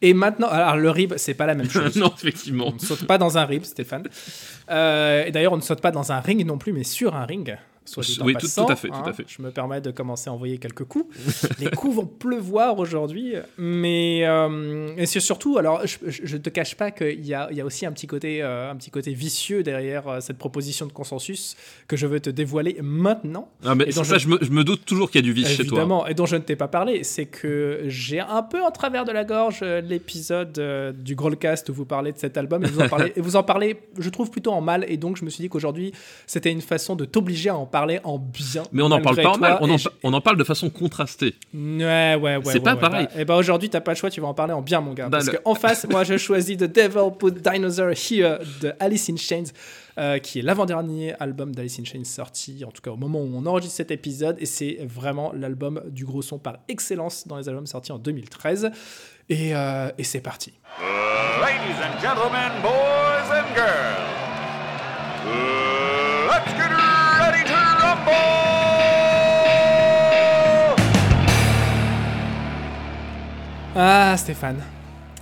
Et 0.00 0.14
maintenant, 0.14 0.48
alors 0.48 0.76
le 0.76 0.90
rib, 0.90 1.14
c'est 1.16 1.34
pas 1.34 1.46
la 1.46 1.54
même 1.54 1.68
chose. 1.70 1.96
non, 1.96 2.12
effectivement. 2.16 2.68
On 2.68 2.74
ne 2.74 2.78
saute 2.78 3.04
pas 3.04 3.18
dans 3.18 3.36
un 3.36 3.44
rib, 3.44 3.64
Stéphane. 3.64 4.04
Euh, 4.70 5.24
et 5.24 5.32
d'ailleurs, 5.32 5.52
on 5.52 5.56
ne 5.56 5.62
saute 5.62 5.80
pas 5.80 5.90
dans 5.90 6.12
un 6.12 6.20
ring 6.20 6.44
non 6.46 6.58
plus, 6.58 6.72
mais 6.72 6.84
sur 6.84 7.16
un 7.16 7.24
ring 7.24 7.56
oui, 7.96 8.34
tout, 8.34 8.46
à 8.68 8.76
fait, 8.76 8.88
tout 8.88 8.94
à 8.94 9.08
hein. 9.08 9.12
fait. 9.12 9.24
Je 9.26 9.42
me 9.42 9.50
permets 9.50 9.80
de 9.80 9.90
commencer 9.90 10.30
à 10.30 10.32
envoyer 10.32 10.58
quelques 10.58 10.84
coups. 10.84 11.06
les 11.58 11.70
coups 11.70 11.96
vont 11.96 12.06
pleuvoir 12.06 12.78
aujourd'hui, 12.78 13.34
mais 13.56 14.22
euh, 14.26 14.94
et 14.96 15.06
c'est 15.06 15.20
surtout, 15.20 15.58
alors 15.58 15.86
je, 15.86 15.96
je, 16.06 16.36
te 16.36 16.50
cache 16.50 16.74
pas 16.74 16.90
qu'il 16.90 17.24
y 17.24 17.34
a, 17.34 17.48
il 17.50 17.56
y 17.56 17.60
a 17.60 17.64
aussi 17.64 17.86
un 17.86 17.92
petit 17.92 18.06
côté, 18.06 18.42
euh, 18.42 18.70
un 18.70 18.76
petit 18.76 18.90
côté 18.90 19.12
vicieux 19.12 19.62
derrière 19.62 20.08
euh, 20.08 20.20
cette 20.20 20.38
proposition 20.38 20.86
de 20.86 20.92
consensus 20.92 21.56
que 21.86 21.96
je 21.96 22.06
veux 22.06 22.20
te 22.20 22.30
dévoiler 22.30 22.78
maintenant. 22.82 23.48
Ah, 23.64 23.74
mais 23.74 23.90
ça, 23.90 24.02
je... 24.02 24.18
je, 24.18 24.28
me, 24.28 24.38
je, 24.40 24.50
me, 24.50 24.64
doute 24.64 24.84
toujours 24.84 25.10
qu'il 25.10 25.20
y 25.20 25.24
a 25.24 25.26
du 25.26 25.32
vice 25.32 25.48
chez 25.48 25.64
toi. 25.64 25.78
Évidemment, 25.78 26.06
et 26.06 26.14
dont 26.14 26.26
je 26.26 26.36
ne 26.36 26.42
t'ai 26.42 26.56
pas 26.56 26.68
parlé, 26.68 27.04
c'est 27.04 27.26
que 27.26 27.82
j'ai 27.86 28.20
un 28.20 28.42
peu 28.42 28.62
en 28.62 28.70
travers 28.70 29.04
de 29.04 29.12
la 29.12 29.24
gorge 29.24 29.62
l'épisode 29.62 30.94
du 30.98 31.14
Growlcast 31.14 31.68
où 31.70 31.74
vous 31.74 31.84
parlez 31.86 32.12
de 32.12 32.18
cet 32.18 32.36
album 32.36 32.64
et 32.64 32.68
vous 32.68 32.80
en 32.80 32.88
parlez, 32.88 33.12
et 33.16 33.20
vous 33.20 33.36
en 33.36 33.42
parlez, 33.42 33.80
je 33.98 34.10
trouve 34.10 34.30
plutôt 34.30 34.52
en 34.52 34.60
mal, 34.60 34.84
et 34.88 34.96
donc 34.96 35.16
je 35.16 35.24
me 35.24 35.30
suis 35.30 35.42
dit 35.42 35.48
qu'aujourd'hui 35.48 35.92
c'était 36.26 36.50
une 36.50 36.60
façon 36.60 36.96
de 36.96 37.04
t'obliger 37.04 37.50
à 37.50 37.56
en 37.56 37.66
parler 37.66 37.77
parler 37.78 38.00
en 38.02 38.18
bien. 38.18 38.64
Mais 38.72 38.82
on 38.82 38.88
n'en 38.88 39.00
parle 39.00 39.16
pas 39.16 39.30
en 39.30 39.38
mal, 39.38 39.58
on 39.60 39.70
en, 39.70 39.76
on 40.02 40.12
en, 40.12 40.20
parle 40.20 40.36
de 40.36 40.44
façon 40.44 40.68
contrastée. 40.68 41.34
Ouais, 41.54 42.16
ouais, 42.20 42.36
ouais. 42.36 42.42
C'est 42.44 42.60
pas 42.60 42.76
pareil. 42.76 43.06
et 43.16 43.24
bah, 43.24 43.36
aujourd'hui, 43.36 43.70
t'as 43.70 43.80
pas 43.80 43.92
le 43.92 43.96
choix, 43.96 44.10
tu 44.10 44.20
vas 44.20 44.26
en 44.26 44.34
parler 44.34 44.52
en 44.52 44.62
bien, 44.62 44.80
mon 44.80 44.94
gars. 44.94 45.08
Bah, 45.08 45.18
parce 45.18 45.30
qu'en 45.30 45.54
face, 45.54 45.86
moi, 45.88 46.02
je 46.02 46.16
choisis 46.16 46.56
The 46.56 46.64
Devil 46.64 47.12
Put 47.18 47.32
Dinosaur 47.32 47.90
Here 47.90 48.38
de 48.60 48.72
Alice 48.80 49.08
in 49.10 49.16
Chains. 49.16 49.52
Euh, 49.98 50.20
qui 50.20 50.38
est 50.38 50.42
l'avant-dernier 50.42 51.14
album 51.18 51.52
d'Alice 51.52 51.80
in 51.80 51.84
Chains 51.84 52.04
sorti, 52.04 52.64
en 52.64 52.70
tout 52.70 52.80
cas 52.80 52.92
au 52.92 52.96
moment 52.96 53.18
où 53.18 53.32
on 53.34 53.44
enregistre 53.46 53.78
cet 53.78 53.90
épisode, 53.90 54.36
et 54.38 54.46
c'est 54.46 54.78
vraiment 54.82 55.32
l'album 55.32 55.82
du 55.88 56.04
gros 56.04 56.22
son 56.22 56.38
par 56.38 56.58
excellence 56.68 57.26
dans 57.26 57.36
les 57.36 57.48
albums 57.48 57.66
sortis 57.66 57.90
en 57.90 57.98
2013. 57.98 58.70
Et, 59.28 59.56
euh, 59.56 59.90
et 59.98 60.04
c'est 60.04 60.20
parti. 60.20 60.52
ladies 61.40 61.80
and 61.82 62.00
gentlemen, 62.00 62.52
boys 62.62 63.28
and 63.32 63.52
girls, 63.56 64.06
let's 66.28 66.52
get 66.56 66.97
ah, 73.74 74.16
Stéphane. 74.16 74.62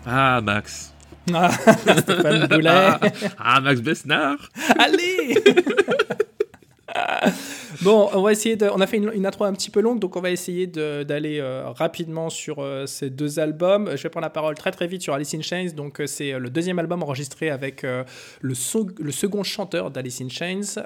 Ah, 0.07 0.41
Max. 0.41 0.93
Ah, 1.33 1.51
Stéphane 1.99 2.47
Boulet. 2.47 2.71
Ah, 2.71 3.01
ah, 3.39 3.61
Max 3.61 3.81
Besnard. 3.81 4.39
Allez 4.79 5.43
bon, 7.83 8.09
on 8.13 8.23
va 8.23 8.33
essayer 8.33 8.57
de. 8.57 8.67
On 8.67 8.81
a 8.81 8.87
fait 8.87 8.97
une, 8.97 9.27
intro 9.27 9.45
un 9.45 9.53
petit 9.53 9.71
peu 9.71 9.81
longue, 9.81 9.99
donc 9.99 10.17
on 10.17 10.21
va 10.21 10.31
essayer 10.31 10.67
d'aller 10.67 11.39
euh, 11.39 11.71
rapidement 11.71 12.31
sur 12.31 12.59
euh, 12.59 12.87
ces 12.87 13.11
deux 13.11 13.39
albums. 13.39 13.91
Je 13.97 14.03
vais 14.03 14.09
prendre 14.09 14.25
la 14.25 14.31
parole 14.31 14.55
très 14.55 14.71
très 14.71 14.87
vite 14.87 15.03
sur 15.03 15.15
Alice 15.15 15.35
in 15.35 15.43
Chains. 15.43 15.71
Donc, 15.77 16.01
euh, 16.01 16.07
c'est 16.07 16.39
le 16.39 16.51
deuxième 16.51 16.79
album 16.79 17.03
enregistré 17.03 17.51
avec 17.51 17.83
le, 17.83 18.05
le, 18.41 19.13
second 19.13 19.43
chanteur 19.43 19.91
d'Alice 19.91 20.21
in 20.21 20.29
Chains, 20.29 20.83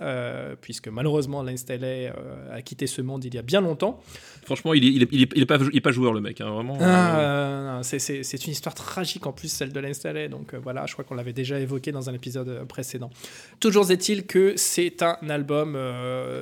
puisque 0.60 0.88
malheureusement 0.88 1.42
Lance 1.42 1.60
Staley 1.60 2.12
a 2.52 2.62
quitté 2.62 2.86
ce 2.86 3.02
monde 3.02 3.24
il 3.24 3.34
y 3.34 3.38
a 3.38 3.42
bien 3.42 3.60
longtemps. 3.60 4.00
Franchement, 4.44 4.74
il 4.74 4.84
est, 4.84 4.88
il 4.88 5.02
est, 5.02 5.08
il 5.12 5.42
est, 5.42 5.46
pas, 5.46 5.58
il 5.58 5.76
est 5.76 5.80
pas 5.80 5.92
joueur 5.92 6.12
le 6.12 6.20
mec, 6.20 6.40
hein, 6.40 6.50
vraiment. 6.50 6.78
Ah, 6.80 7.80
c'est 7.82 8.46
une 8.46 8.52
histoire 8.52 8.74
tragique 8.74 9.26
en 9.26 9.32
plus, 9.32 9.48
celle 9.48 9.72
de 9.72 9.80
Lance 9.80 9.96
Staley. 9.96 10.28
Donc 10.28 10.54
voilà, 10.54 10.86
je 10.86 10.92
crois 10.92 11.04
qu'on 11.04 11.14
l'avait 11.14 11.32
déjà 11.32 11.58
évoqué 11.58 11.92
dans 11.92 12.10
un 12.10 12.14
épisode 12.14 12.66
précédent. 12.66 13.10
Toujours 13.60 13.90
est-il 13.90 14.26
que 14.26 14.54
c'est 14.56 15.02
un 15.02 15.16
album 15.28 15.78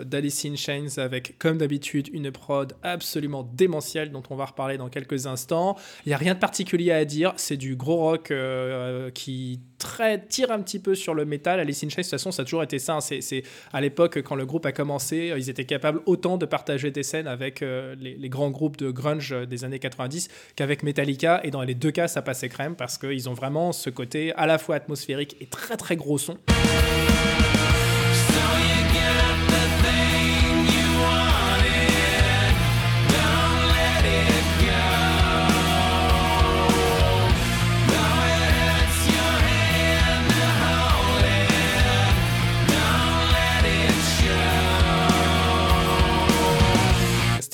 d'Alice 0.05 0.38
in 0.45 0.57
Chains 0.57 0.99
avec, 0.99 1.38
comme 1.38 1.59
d'habitude, 1.59 2.09
une 2.12 2.30
prod 2.30 2.75
absolument 2.83 3.49
démentielle 3.54 4.11
dont 4.11 4.23
on 4.30 4.37
va 4.37 4.47
reparler 4.47 4.78
dans 4.78 4.88
quelques 4.88 5.26
instants. 5.26 5.76
Il 6.04 6.11
n'y 6.11 6.14
a 6.14 6.18
rien 6.18 6.35
de 6.35 6.38
particulier 6.38 6.92
à 6.92 7.04
dire, 7.04 7.33
c'est 7.37 7.57
du 7.57 7.76
gros 7.76 7.97
rock 7.97 8.30
euh, 8.30 9.11
qui 9.11 9.61
très, 9.78 10.21
tire 10.26 10.50
un 10.50 10.61
petit 10.61 10.78
peu 10.78 10.95
sur 10.95 11.14
le 11.14 11.25
métal. 11.25 11.61
Alice 11.61 11.83
in 11.85 11.88
Chains, 11.88 12.02
de 12.02 12.02
toute 12.02 12.11
façon, 12.11 12.33
ça 12.33 12.42
a 12.42 12.45
toujours 12.45 12.62
été 12.62 12.78
ça. 12.78 12.97
Hein. 12.97 13.00
C'est, 13.00 13.42
à 13.73 13.80
l'époque, 13.80 14.23
quand 14.23 14.35
le 14.35 14.47
groupe 14.47 14.66
a 14.66 14.73
commencé, 14.73 15.33
ils 15.37 15.50
étaient 15.50 15.64
capables 15.64 16.00
autant 16.07 16.37
de 16.37 16.47
partager 16.47 16.90
des 16.90 17.02
scènes 17.02 17.28
avec 17.28 17.62
euh, 17.62 17.95
les, 17.99 18.16
les, 18.16 18.28
grands 18.28 18.50
groupes 18.50 18.76
de 18.76 18.90
grunge 18.90 19.35
des 19.49 19.64
années 19.64 19.78
90 19.78 20.28
qu'avec 20.57 20.83
Metallica. 20.83 21.40
Et 21.45 21.50
dans 21.50 21.62
les 21.62 21.75
deux 21.75 21.90
cas, 21.90 22.09
ça 22.09 22.23
passait 22.23 22.49
crème 22.49 22.75
parce 22.76 22.99
qu'ils 22.99 23.28
ont 23.28 23.35
vraiment 23.35 23.73
ce 23.73 23.90
côté 23.90 24.33
à 24.35 24.47
la 24.47 24.59
fois 24.59 24.76
atmosphérique 24.76 25.37
et 25.40 25.47
très 25.47 25.76
très 25.76 25.97
gros 25.97 26.18
son. 26.18 26.38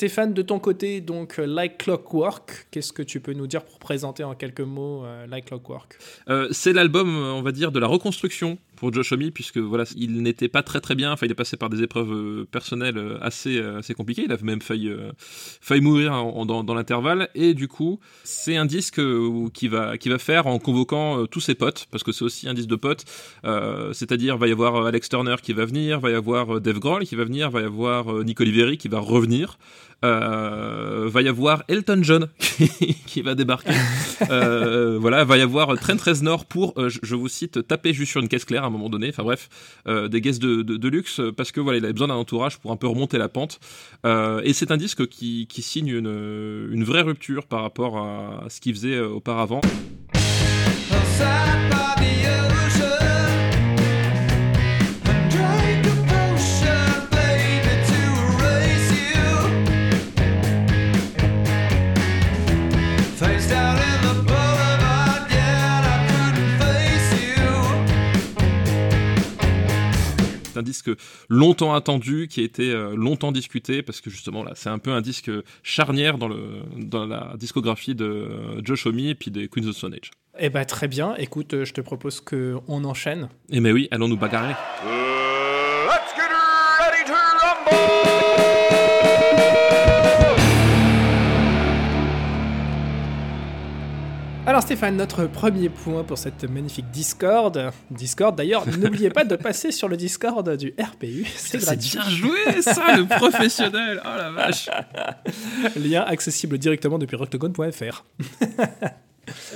Stéphane, 0.05 0.35
de 0.35 0.43
ton 0.43 0.59
côté, 0.59 1.01
donc 1.01 1.39
euh, 1.39 1.47
Like 1.47 1.79
Clockwork, 1.79 2.67
qu'est-ce 2.69 2.93
que 2.93 3.01
tu 3.01 3.19
peux 3.19 3.33
nous 3.33 3.47
dire 3.47 3.65
pour 3.65 3.79
présenter 3.79 4.23
en 4.23 4.35
quelques 4.35 4.61
mots 4.61 5.03
euh, 5.03 5.25
Like 5.25 5.45
Clockwork? 5.45 5.97
Euh, 6.29 6.47
C'est 6.51 6.73
l'album, 6.73 7.17
on 7.17 7.41
va 7.41 7.51
dire, 7.51 7.71
de 7.71 7.79
la 7.79 7.87
reconstruction 7.87 8.59
pour 8.75 8.93
Josh 8.93 9.11
Homme, 9.11 9.31
puisque 9.31 9.57
voilà, 9.57 9.85
il 9.95 10.21
n'était 10.21 10.47
pas 10.47 10.63
très 10.63 10.81
très 10.81 10.95
bien. 10.95 11.15
Il 11.21 11.31
est 11.31 11.35
passé 11.35 11.57
par 11.57 11.69
des 11.69 11.81
épreuves 11.81 12.45
personnelles 12.45 13.17
assez 13.21 13.59
assez 13.59 13.93
compliquées. 13.93 14.23
Il 14.25 14.31
a 14.31 14.37
même 14.41 14.61
failli 14.61 14.91
failli 15.17 15.81
mourir 15.81 16.11
dans, 16.45 16.75
l'intervalle. 16.75 17.29
Et 17.35 17.53
du 17.53 17.67
coup, 17.67 17.99
c'est 18.23 18.57
un 18.57 18.65
disque 18.65 19.01
qui 19.53 19.67
va 19.67 19.97
qui 19.97 20.09
va 20.09 20.17
faire 20.17 20.47
en 20.47 20.59
convoquant 20.59 21.25
tous 21.27 21.39
ses 21.39 21.55
potes, 21.55 21.87
parce 21.91 22.03
que 22.03 22.11
c'est 22.11 22.23
aussi 22.23 22.47
un 22.47 22.53
disque 22.53 22.69
de 22.69 22.75
potes. 22.75 23.05
C'est-à-dire, 23.93 24.37
va 24.37 24.47
y 24.47 24.51
avoir 24.51 24.85
Alex 24.85 25.09
Turner 25.09 25.35
qui 25.41 25.53
va 25.53 25.65
venir, 25.65 25.99
va 25.99 26.11
y 26.11 26.15
avoir 26.15 26.61
Dave 26.61 26.79
Grohl 26.79 27.05
qui 27.05 27.15
va 27.15 27.23
venir, 27.23 27.49
va 27.49 27.61
y 27.61 27.65
avoir 27.65 28.23
Nick 28.23 28.39
Oliveri 28.41 28.77
qui 28.77 28.87
va 28.87 28.99
revenir. 28.99 29.57
Euh, 30.03 31.07
va 31.07 31.21
y 31.21 31.27
avoir 31.27 31.63
Elton 31.67 31.99
John 32.03 32.27
qui, 33.07 33.21
va 33.21 33.33
débarquer. 33.33 33.71
euh, 34.29 34.97
voilà, 34.99 35.23
va 35.23 35.37
y 35.37 35.41
avoir 35.41 35.75
Trent 35.79 35.97
Reznor 35.99 36.45
pour, 36.45 36.73
euh, 36.77 36.89
je, 36.89 37.15
vous 37.15 37.27
cite, 37.27 37.65
taper 37.67 37.93
juste 37.93 38.11
sur 38.11 38.21
une 38.21 38.27
caisse 38.27 38.45
claire 38.45 38.64
à 38.65 38.67
un 38.67 38.71
moment 38.71 38.89
donné. 38.89 39.09
Enfin 39.09 39.23
bref, 39.23 39.49
euh, 39.87 40.07
des 40.07 40.21
guests 40.21 40.41
de, 40.41 40.87
luxe 40.87 41.21
parce 41.35 41.51
que 41.51 41.59
voilà, 41.59 41.79
il 41.79 41.83
avait 41.83 41.93
besoin 41.93 42.09
d'un 42.09 42.15
entourage 42.15 42.59
pour 42.59 42.71
un 42.71 42.75
peu 42.75 42.87
remonter 42.87 43.17
la 43.17 43.29
pente. 43.29 43.59
et 44.05 44.53
c'est 44.53 44.71
un 44.71 44.77
disque 44.77 45.07
qui, 45.07 45.47
signe 45.49 45.87
une, 45.87 46.69
une, 46.71 46.83
vraie 46.83 47.01
rupture 47.01 47.47
par 47.47 47.61
rapport 47.61 47.97
à 47.97 48.45
ce 48.49 48.61
qu'il 48.61 48.73
faisait 48.75 48.99
auparavant. 48.99 49.61
Un 70.57 70.63
disque 70.63 70.89
longtemps 71.29 71.73
attendu, 71.73 72.27
qui 72.27 72.41
a 72.41 72.43
été 72.43 72.71
euh, 72.71 72.95
longtemps 72.95 73.31
discuté, 73.31 73.81
parce 73.81 74.01
que 74.01 74.09
justement, 74.09 74.43
là, 74.43 74.51
c'est 74.55 74.69
un 74.69 74.79
peu 74.79 74.91
un 74.91 75.01
disque 75.01 75.31
charnière 75.63 76.17
dans, 76.17 76.27
le, 76.27 76.63
dans 76.77 77.05
la 77.05 77.33
discographie 77.37 77.95
de 77.95 78.05
euh, 78.05 78.61
Josh 78.63 78.85
Homme 78.85 78.99
et 78.99 79.15
puis 79.15 79.31
des 79.31 79.47
Queens 79.47 79.67
of 79.67 79.75
Stone 79.75 79.93
Age. 79.93 80.11
Eh 80.37 80.49
ben 80.49 80.65
très 80.65 80.87
bien, 80.87 81.15
écoute, 81.15 81.53
euh, 81.53 81.65
je 81.65 81.73
te 81.73 81.81
propose 81.81 82.19
qu'on 82.19 82.83
enchaîne. 82.83 83.29
Eh 83.49 83.59
ben 83.61 83.73
oui, 83.73 83.87
allons 83.91 84.07
nous 84.07 84.17
bagarrer. 84.17 84.53
Alors 94.55 94.63
Stéphane, 94.63 94.95
notre 94.95 95.25
premier 95.25 95.67
point 95.67 96.05
pour 96.05 96.17
cette 96.17 96.45
magnifique 96.45 96.89
Discord. 96.89 97.73
Discord 97.91 98.37
d'ailleurs, 98.37 98.65
n'oubliez 98.79 99.09
pas 99.09 99.25
de 99.25 99.35
passer 99.35 99.73
sur 99.73 99.89
le 99.89 99.97
Discord 99.97 100.49
du 100.55 100.73
RPU, 100.79 101.25
c'est 101.35 101.57
gratuit. 101.57 101.91
bien 101.91 102.09
joué 102.09 102.61
ça, 102.61 102.95
le 102.95 103.05
professionnel. 103.17 104.01
Oh 104.05 104.17
la 104.17 104.31
vache. 104.31 104.69
Lien 105.75 106.03
accessible 106.03 106.57
directement 106.57 106.97
depuis 106.97 107.17
rocktogone.fr. 107.17 108.05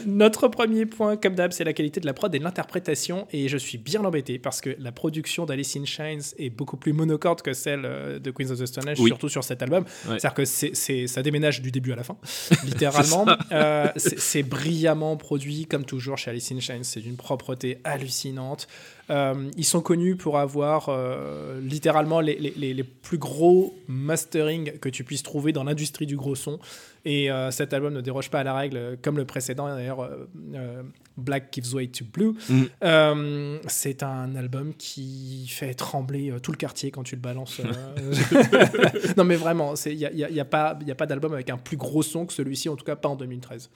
Notre 0.05 0.47
premier 0.47 0.85
point, 0.85 1.17
comme 1.17 1.35
d'hab, 1.35 1.51
c'est 1.51 1.63
la 1.63 1.73
qualité 1.73 1.99
de 1.99 2.05
la 2.05 2.13
prod 2.13 2.33
et 2.33 2.39
de 2.39 2.43
l'interprétation. 2.43 3.27
Et 3.31 3.47
je 3.47 3.57
suis 3.57 3.77
bien 3.77 4.03
embêté 4.03 4.39
parce 4.39 4.61
que 4.61 4.75
la 4.79 4.91
production 4.91 5.45
d'Alice 5.45 5.75
in 5.77 5.85
Chains 5.85 6.33
est 6.37 6.49
beaucoup 6.49 6.77
plus 6.77 6.93
monocorde 6.93 7.41
que 7.41 7.53
celle 7.53 7.81
euh, 7.85 8.19
de 8.19 8.31
Queens 8.31 8.51
of 8.51 8.59
the 8.59 8.65
Stone 8.65 8.89
Age, 8.89 8.97
surtout 8.97 9.29
sur 9.29 9.43
cet 9.43 9.61
album. 9.61 9.85
C'est-à-dire 10.03 10.33
que 10.33 10.45
c'est, 10.45 11.07
ça 11.07 11.21
déménage 11.21 11.61
du 11.61 11.71
début 11.71 11.91
à 11.91 11.95
la 11.95 12.03
fin, 12.03 12.17
littéralement. 12.63 13.25
Euh, 13.51 13.87
c'est, 13.95 14.43
brillamment 14.43 15.17
produit, 15.17 15.65
comme 15.65 15.85
toujours 15.85 16.17
chez 16.17 16.31
Alice 16.31 16.51
in 16.51 16.59
Chains. 16.59 16.83
C'est 16.83 17.01
d'une 17.01 17.17
propreté 17.17 17.79
hallucinante. 17.83 18.67
Euh, 19.09 19.49
ils 19.57 19.65
sont 19.65 19.81
connus 19.81 20.15
pour 20.15 20.37
avoir 20.37 20.89
littéralement 21.61 22.21
les, 22.21 22.37
les, 22.37 22.73
les, 22.73 22.83
plus 22.83 23.17
gros 23.17 23.75
mastering 23.87 24.77
que 24.79 24.89
tu 24.89 25.03
puisses 25.03 25.23
trouver 25.23 25.51
dans 25.51 25.63
l'industrie 25.63 26.05
du 26.05 26.15
gros 26.15 26.35
son. 26.35 26.59
Et 27.05 27.31
euh, 27.31 27.51
cet 27.51 27.73
album 27.73 27.93
ne 27.93 28.01
déroge 28.01 28.29
pas 28.29 28.39
à 28.39 28.43
la 28.43 28.53
règle, 28.53 28.97
comme 29.01 29.17
le 29.17 29.25
précédent 29.25 29.67
d'ailleurs, 29.67 30.01
euh, 30.01 30.27
euh, 30.53 30.83
Black 31.17 31.49
Gives 31.51 31.73
Way 31.73 31.87
to 31.87 32.05
Blue. 32.05 32.35
Mm. 32.49 33.59
c'est 33.67 34.03
un 34.03 34.35
album 34.35 34.73
qui 34.77 35.47
fait 35.49 35.73
trembler 35.73 36.33
tout 36.41 36.51
le 36.51 36.57
quartier 36.57 36.91
quand 36.91 37.03
tu 37.03 37.15
le 37.15 37.21
balances. 37.21 37.61
non 39.17 39.23
mais 39.23 39.35
vraiment, 39.35 39.73
il 39.85 39.97
n'y 39.97 40.05
a, 40.05 40.11
y 40.11 40.23
a, 40.23 40.29
y 40.29 40.39
a, 40.39 40.45
pas, 40.45 40.77
a 40.89 40.95
pas 40.95 41.05
d'album 41.05 41.33
avec 41.33 41.49
un 41.49 41.57
plus 41.57 41.77
gros 41.77 42.03
son 42.03 42.25
que 42.25 42.33
celui-ci, 42.33 42.69
en 42.69 42.75
tout 42.75 42.85
cas 42.85 42.95
pas 42.95 43.09
en 43.09 43.15
2013. 43.15 43.69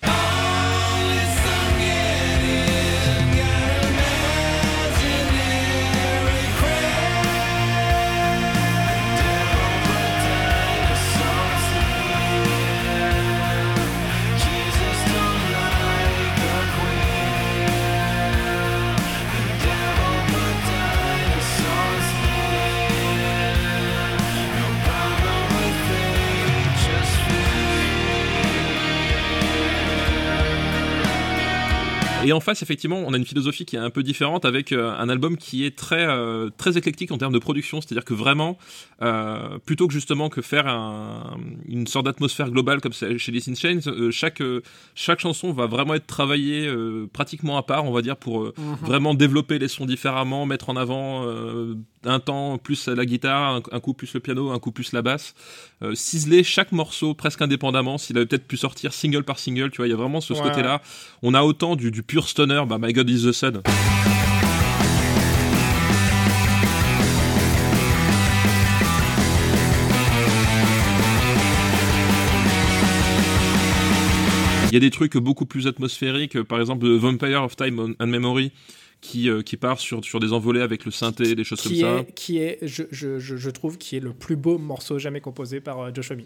Et 32.25 32.33
en 32.33 32.39
face, 32.39 32.61
effectivement, 32.61 33.03
on 33.05 33.13
a 33.13 33.17
une 33.17 33.25
philosophie 33.25 33.65
qui 33.65 33.75
est 33.75 33.79
un 33.79 33.89
peu 33.89 34.03
différente 34.03 34.45
avec 34.45 34.71
euh, 34.71 34.93
un 34.97 35.09
album 35.09 35.37
qui 35.37 35.65
est 35.65 35.75
très, 35.75 36.05
euh, 36.07 36.49
très 36.57 36.77
éclectique 36.77 37.11
en 37.11 37.17
termes 37.17 37.33
de 37.33 37.39
production. 37.39 37.81
C'est-à-dire 37.81 38.05
que 38.05 38.13
vraiment, 38.13 38.57
euh, 39.01 39.57
plutôt 39.65 39.87
que 39.87 39.93
justement 39.93 40.29
que 40.29 40.41
faire 40.41 40.67
une 41.67 41.87
sorte 41.87 42.05
d'atmosphère 42.05 42.49
globale 42.49 42.81
comme 42.81 42.93
chez 42.93 43.31
les 43.31 43.49
In 43.49 43.55
Chains, 43.55 44.11
chaque, 44.11 44.41
chaque 44.95 45.19
chanson 45.19 45.51
va 45.51 45.65
vraiment 45.65 45.95
être 45.95 46.07
travaillée 46.07 46.71
pratiquement 47.11 47.57
à 47.57 47.63
part, 47.63 47.85
on 47.85 47.91
va 47.91 48.01
dire, 48.01 48.17
pour 48.17 48.45
mhm. 48.45 48.53
vraiment 48.81 49.13
développer 49.13 49.59
les 49.59 49.67
sons 49.67 49.85
différemment, 49.85 50.45
mettre 50.45 50.69
en 50.69 50.75
avant 50.75 51.25
un 52.05 52.19
temps 52.19 52.57
plus 52.57 52.87
la 52.87 53.05
guitare, 53.05 53.61
un, 53.71 53.79
coup 53.79 53.93
plus 53.93 54.13
le 54.13 54.19
piano, 54.19 54.51
un 54.51 54.59
coup 54.59 54.71
plus 54.71 54.93
la 54.93 55.01
basse, 55.01 55.33
euh, 55.81 55.95
ciseler 55.95 56.43
chaque 56.43 56.71
morceau 56.71 57.13
presque 57.13 57.41
indépendamment, 57.41 57.97
s'il 57.97 58.17
avait 58.17 58.25
peut-être 58.25 58.47
pu 58.47 58.57
sortir 58.57 58.93
single 58.93 59.23
par 59.23 59.39
single, 59.39 59.71
tu 59.71 59.77
vois, 59.77 59.87
il 59.87 59.91
y 59.91 59.93
a 59.93 59.97
vraiment 59.97 60.21
ce, 60.21 60.33
côté-là. 60.33 60.81
On 61.21 61.33
a 61.33 61.43
autant 61.43 61.75
du, 61.75 61.91
du 61.91 62.03
pur 62.03 62.27
stoner, 62.27 62.63
bah 62.67 62.77
My 62.79 62.93
God 62.93 63.09
is 63.09 63.25
the 63.25 63.31
Sun. 63.31 63.61
Il 74.73 74.77
y 74.77 74.77
a 74.77 74.79
des 74.79 74.89
trucs 74.89 75.17
beaucoup 75.17 75.45
plus 75.45 75.67
atmosphériques, 75.67 76.41
par 76.41 76.59
exemple 76.59 76.87
Vampire 76.87 77.43
of 77.43 77.55
Time 77.55 77.93
and 77.99 78.07
Memory, 78.07 78.51
qui, 79.01 79.29
euh, 79.29 79.43
qui 79.43 79.55
part 79.55 79.79
sur, 79.79 80.03
sur 80.03 80.19
des 80.19 80.33
envolées 80.33 80.61
avec 80.61 80.83
le 80.85 80.89
synthé, 80.89 81.35
des 81.35 81.43
choses 81.43 81.61
comme 81.61 81.75
ça. 81.75 82.03
Qui 82.15 82.39
est, 82.39 82.57
je, 82.63 82.81
je, 82.89 83.19
je, 83.19 83.49
trouve, 83.51 83.77
qui 83.77 83.97
est 83.97 83.99
le 83.99 84.13
plus 84.13 84.35
beau 84.35 84.57
morceau 84.57 84.97
jamais 84.97 85.21
composé 85.21 85.61
par 85.61 85.79
euh, 85.79 85.91
Josh 85.93 86.09
Homme. 86.09 86.21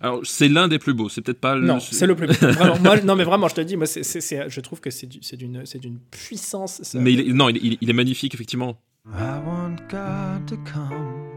Alors, 0.00 0.20
c'est 0.24 0.48
l'un 0.48 0.66
des 0.66 0.80
plus 0.80 0.94
beaux, 0.94 1.08
c'est 1.08 1.20
peut-être 1.20 1.38
pas 1.38 1.54
le. 1.54 1.64
Non, 1.64 1.78
c'est 1.78 2.08
le 2.08 2.16
plus 2.16 2.26
beau. 2.26 2.32
vraiment, 2.40 2.96
non, 3.04 3.14
mais 3.14 3.22
vraiment, 3.22 3.46
je 3.46 3.54
te 3.54 3.60
dis, 3.60 3.76
moi, 3.76 3.86
c'est, 3.86 4.02
c'est, 4.02 4.50
je 4.50 4.60
trouve 4.60 4.80
que 4.80 4.90
c'est, 4.90 5.06
d'une, 5.06 5.64
c'est 5.64 5.78
d'une 5.78 6.00
puissance. 6.10 6.96
Mais 6.98 7.12
il 7.12 7.20
est, 7.20 7.32
non, 7.32 7.50
il, 7.50 7.78
il, 7.80 7.88
est 7.88 7.92
magnifique, 7.92 8.34
effectivement. 8.34 8.76
I 9.06 9.38
want 9.46 9.76
God 9.88 10.48
to 10.48 10.56
come 10.64 11.30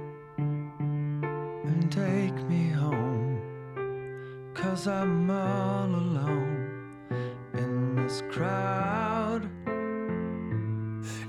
and 1.64 1.92
take 1.92 2.44
me 2.50 2.74
home, 2.74 3.38
cause 4.56 4.88
I'm 4.88 5.30
all 5.30 5.94
alone. 5.94 6.45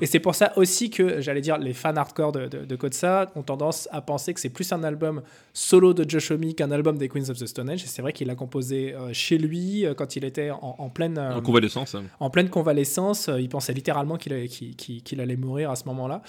Et 0.00 0.06
c'est 0.06 0.20
pour 0.20 0.34
ça 0.34 0.52
aussi 0.56 0.90
que, 0.90 1.20
j'allais 1.20 1.40
dire, 1.40 1.56
les 1.58 1.72
fans 1.72 1.96
hardcore 1.96 2.32
de, 2.32 2.46
de, 2.48 2.64
de 2.64 2.76
Kotsa 2.76 3.32
ont 3.34 3.42
tendance 3.42 3.88
à 3.92 4.02
penser 4.02 4.34
que 4.34 4.40
c'est 4.40 4.50
plus 4.50 4.70
un 4.72 4.84
album 4.84 5.22
solo 5.54 5.94
de 5.94 6.08
Josh 6.08 6.30
Homme 6.30 6.52
qu'un 6.52 6.70
album 6.70 6.98
des 6.98 7.08
Queens 7.08 7.30
of 7.30 7.38
the 7.38 7.46
Stone 7.46 7.70
Age. 7.70 7.84
Et 7.84 7.86
c'est 7.86 8.02
vrai 8.02 8.12
qu'il 8.12 8.26
l'a 8.26 8.34
composé 8.34 8.94
euh, 8.94 9.12
chez 9.12 9.38
lui 9.38 9.86
euh, 9.86 9.94
quand 9.94 10.16
il 10.16 10.24
était 10.24 10.50
en, 10.50 10.90
pleine... 10.90 11.16
Euh, 11.16 11.36
en 11.36 11.40
convalescence. 11.40 11.94
Hein. 11.94 12.04
En 12.20 12.28
pleine 12.28 12.50
convalescence. 12.50 13.30
il 13.38 13.48
pensait 13.48 13.72
littéralement 13.72 14.16
qu'il 14.18 15.20
allait 15.20 15.36
mourir 15.36 15.70
à 15.70 15.76
ce 15.76 15.84
moment-là. 15.86 16.22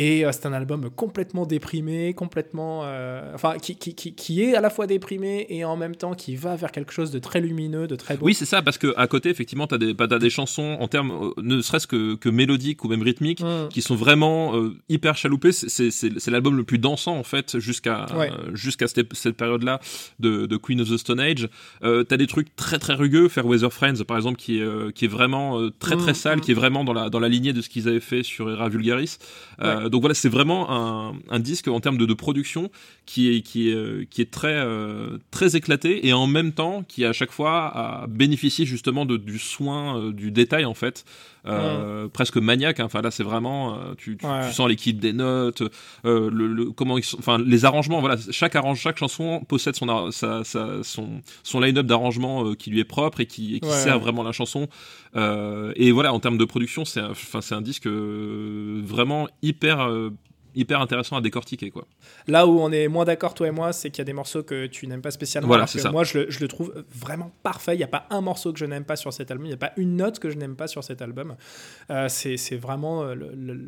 Et 0.00 0.24
euh, 0.24 0.30
c'est 0.32 0.46
un 0.46 0.54
album 0.54 0.88
complètement 0.88 1.44
déprimé, 1.44 2.14
complètement. 2.14 2.84
Euh, 2.84 3.34
enfin, 3.34 3.58
qui, 3.58 3.76
qui, 3.76 3.94
qui, 3.94 4.42
est 4.42 4.54
à 4.54 4.62
la 4.62 4.70
fois 4.70 4.86
déprimé 4.86 5.44
et 5.50 5.62
en 5.66 5.76
même 5.76 5.94
temps 5.94 6.14
qui 6.14 6.36
va 6.36 6.56
vers 6.56 6.72
quelque 6.72 6.90
chose 6.90 7.10
de 7.10 7.18
très 7.18 7.42
lumineux, 7.42 7.86
de 7.86 7.96
très 7.96 8.16
beau. 8.16 8.24
Oui, 8.24 8.32
c'est 8.32 8.46
ça, 8.46 8.62
parce 8.62 8.78
qu'à 8.78 9.06
côté, 9.08 9.28
effectivement, 9.28 9.66
tu 9.66 9.74
as, 9.74 9.78
des, 9.78 9.94
as 9.98 10.18
des 10.18 10.30
chansons 10.30 10.78
en 10.80 10.88
termes, 10.88 11.10
euh, 11.10 11.42
ne 11.42 11.60
serait-ce 11.60 11.86
que, 11.86 12.14
que 12.14 12.30
mélodiques 12.30 12.82
ou 12.82 12.88
même 12.88 13.02
rythmiques, 13.02 13.42
mm. 13.42 13.68
qui 13.68 13.82
sont 13.82 13.94
vraiment 13.94 14.54
hyper 14.88 15.18
chaloupées. 15.18 15.52
C'est 15.52 16.30
l'album 16.30 16.56
le 16.56 16.64
plus 16.64 16.78
dansant, 16.78 17.18
en 17.18 17.22
fait, 17.22 17.58
jusqu'à 17.58 18.06
jusqu'à 18.54 18.88
cette, 18.88 19.14
cette 19.14 19.36
période-là 19.36 19.80
de, 20.18 20.46
de, 20.46 20.56
Queen 20.56 20.80
of 20.80 20.88
the 20.88 20.96
Stone 20.96 21.20
Age. 21.20 21.46
Tu 21.82 21.86
as 21.86 22.16
des 22.16 22.26
trucs 22.26 22.56
très 22.56 22.78
très 22.78 22.94
rugueux, 22.94 23.28
Fairweather 23.28 23.70
Friends, 23.70 24.02
par 24.08 24.16
exemple, 24.16 24.38
qui 24.38 24.60
est, 24.60 24.92
qui 24.94 25.04
est 25.04 25.08
vraiment 25.08 25.68
très 25.78 25.96
très 25.96 26.12
mm, 26.12 26.14
sale, 26.14 26.38
mm. 26.38 26.40
qui 26.40 26.52
est 26.52 26.54
vraiment 26.54 26.84
dans 26.84 26.94
la, 26.94 27.10
dans 27.10 27.20
la 27.20 27.28
lignée 27.28 27.52
de 27.52 27.60
ce 27.60 27.68
qu'ils 27.68 27.86
avaient 27.86 28.00
fait 28.00 28.22
sur 28.22 28.50
Era 28.50 28.70
Vulgaris. 28.70 29.18
Donc 29.90 30.00
voilà, 30.00 30.14
c'est 30.14 30.28
vraiment 30.28 30.70
un, 30.70 31.40
disque 31.40 31.68
en 31.68 31.80
termes 31.80 31.98
de, 31.98 32.14
production 32.14 32.70
qui 33.06 33.28
est, 33.36 33.56
euh, 33.74 34.04
euh, 34.44 35.18
très 35.30 35.56
éclaté 35.56 36.06
et 36.06 36.12
en 36.12 36.26
même 36.26 36.52
temps 36.52 36.84
qui 36.86 37.04
à 37.04 37.12
chaque 37.12 37.30
fois 37.30 37.66
a 37.66 38.06
bénéficié 38.06 38.64
justement 38.64 39.04
du 39.04 39.38
soin, 39.38 40.10
du 40.10 40.30
détail 40.30 40.64
en 40.64 40.74
fait. 40.74 41.04
Euh, 41.46 42.08
presque 42.08 42.36
maniaque. 42.36 42.80
Hein. 42.80 42.84
Enfin 42.84 43.02
là, 43.02 43.10
c'est 43.10 43.22
vraiment, 43.22 43.78
tu, 43.96 44.16
tu, 44.16 44.26
sens 44.52 44.68
l'équipe 44.68 44.98
des 44.98 45.12
notes, 45.12 45.62
euh, 46.04 46.30
le, 46.30 46.46
le, 46.46 46.70
comment, 46.72 46.96
enfin 47.18 47.38
les 47.38 47.64
arrangements. 47.64 48.00
Voilà, 48.00 48.16
chaque 48.30 48.56
arrange, 48.56 48.80
chaque 48.80 48.98
chanson 48.98 49.40
possède 49.48 49.76
son 49.76 50.10
sa, 50.10 50.44
sa, 50.44 50.82
son 50.82 51.22
son 51.42 51.60
line-up 51.60 51.86
d'arrangement 51.86 52.54
qui 52.54 52.70
lui 52.70 52.80
est 52.80 52.84
propre 52.84 53.20
et 53.20 53.26
qui, 53.26 53.56
et 53.56 53.60
qui 53.60 53.70
sert 53.70 53.98
vraiment 53.98 54.22
la 54.22 54.32
chanson. 54.32 54.68
et 55.14 55.92
voilà, 55.92 56.12
en 56.12 56.20
termes 56.20 56.38
de 56.38 56.44
production, 56.44 56.84
c'est, 56.84 57.02
enfin 57.02 57.40
c'est 57.40 57.54
un 57.54 57.62
disque 57.62 57.86
vraiment 57.86 59.28
hyper 59.42 59.88
hyper 60.54 60.80
intéressant 60.80 61.16
à 61.16 61.20
décortiquer 61.20 61.70
quoi. 61.70 61.86
Là 62.26 62.46
où 62.46 62.60
on 62.60 62.70
est 62.72 62.88
moins 62.88 63.04
d'accord 63.04 63.34
toi 63.34 63.48
et 63.48 63.50
moi, 63.50 63.72
c'est 63.72 63.90
qu'il 63.90 63.98
y 63.98 64.02
a 64.02 64.04
des 64.04 64.12
morceaux 64.12 64.42
que 64.42 64.66
tu 64.66 64.86
n'aimes 64.86 65.02
pas 65.02 65.10
spécialement. 65.10 65.48
Voilà, 65.48 65.66
c'est 65.66 65.78
ça. 65.78 65.90
Moi, 65.90 66.04
je 66.04 66.18
le, 66.18 66.30
je 66.30 66.40
le, 66.40 66.48
trouve 66.48 66.84
vraiment 66.94 67.32
parfait. 67.42 67.74
Il 67.74 67.78
n'y 67.78 67.84
a 67.84 67.88
pas 67.88 68.06
un 68.10 68.20
morceau 68.20 68.52
que 68.52 68.58
je 68.58 68.64
n'aime 68.64 68.84
pas 68.84 68.96
sur 68.96 69.12
cet 69.12 69.30
album. 69.30 69.46
Il 69.46 69.50
n'y 69.50 69.54
a 69.54 69.58
pas 69.58 69.72
une 69.76 69.96
note 69.96 70.18
que 70.18 70.30
je 70.30 70.36
n'aime 70.36 70.56
pas 70.56 70.66
sur 70.66 70.84
cet 70.84 71.02
album. 71.02 71.36
Euh, 71.90 72.08
c'est 72.08 72.56
vraiment 72.56 73.02
euh, 73.02 73.14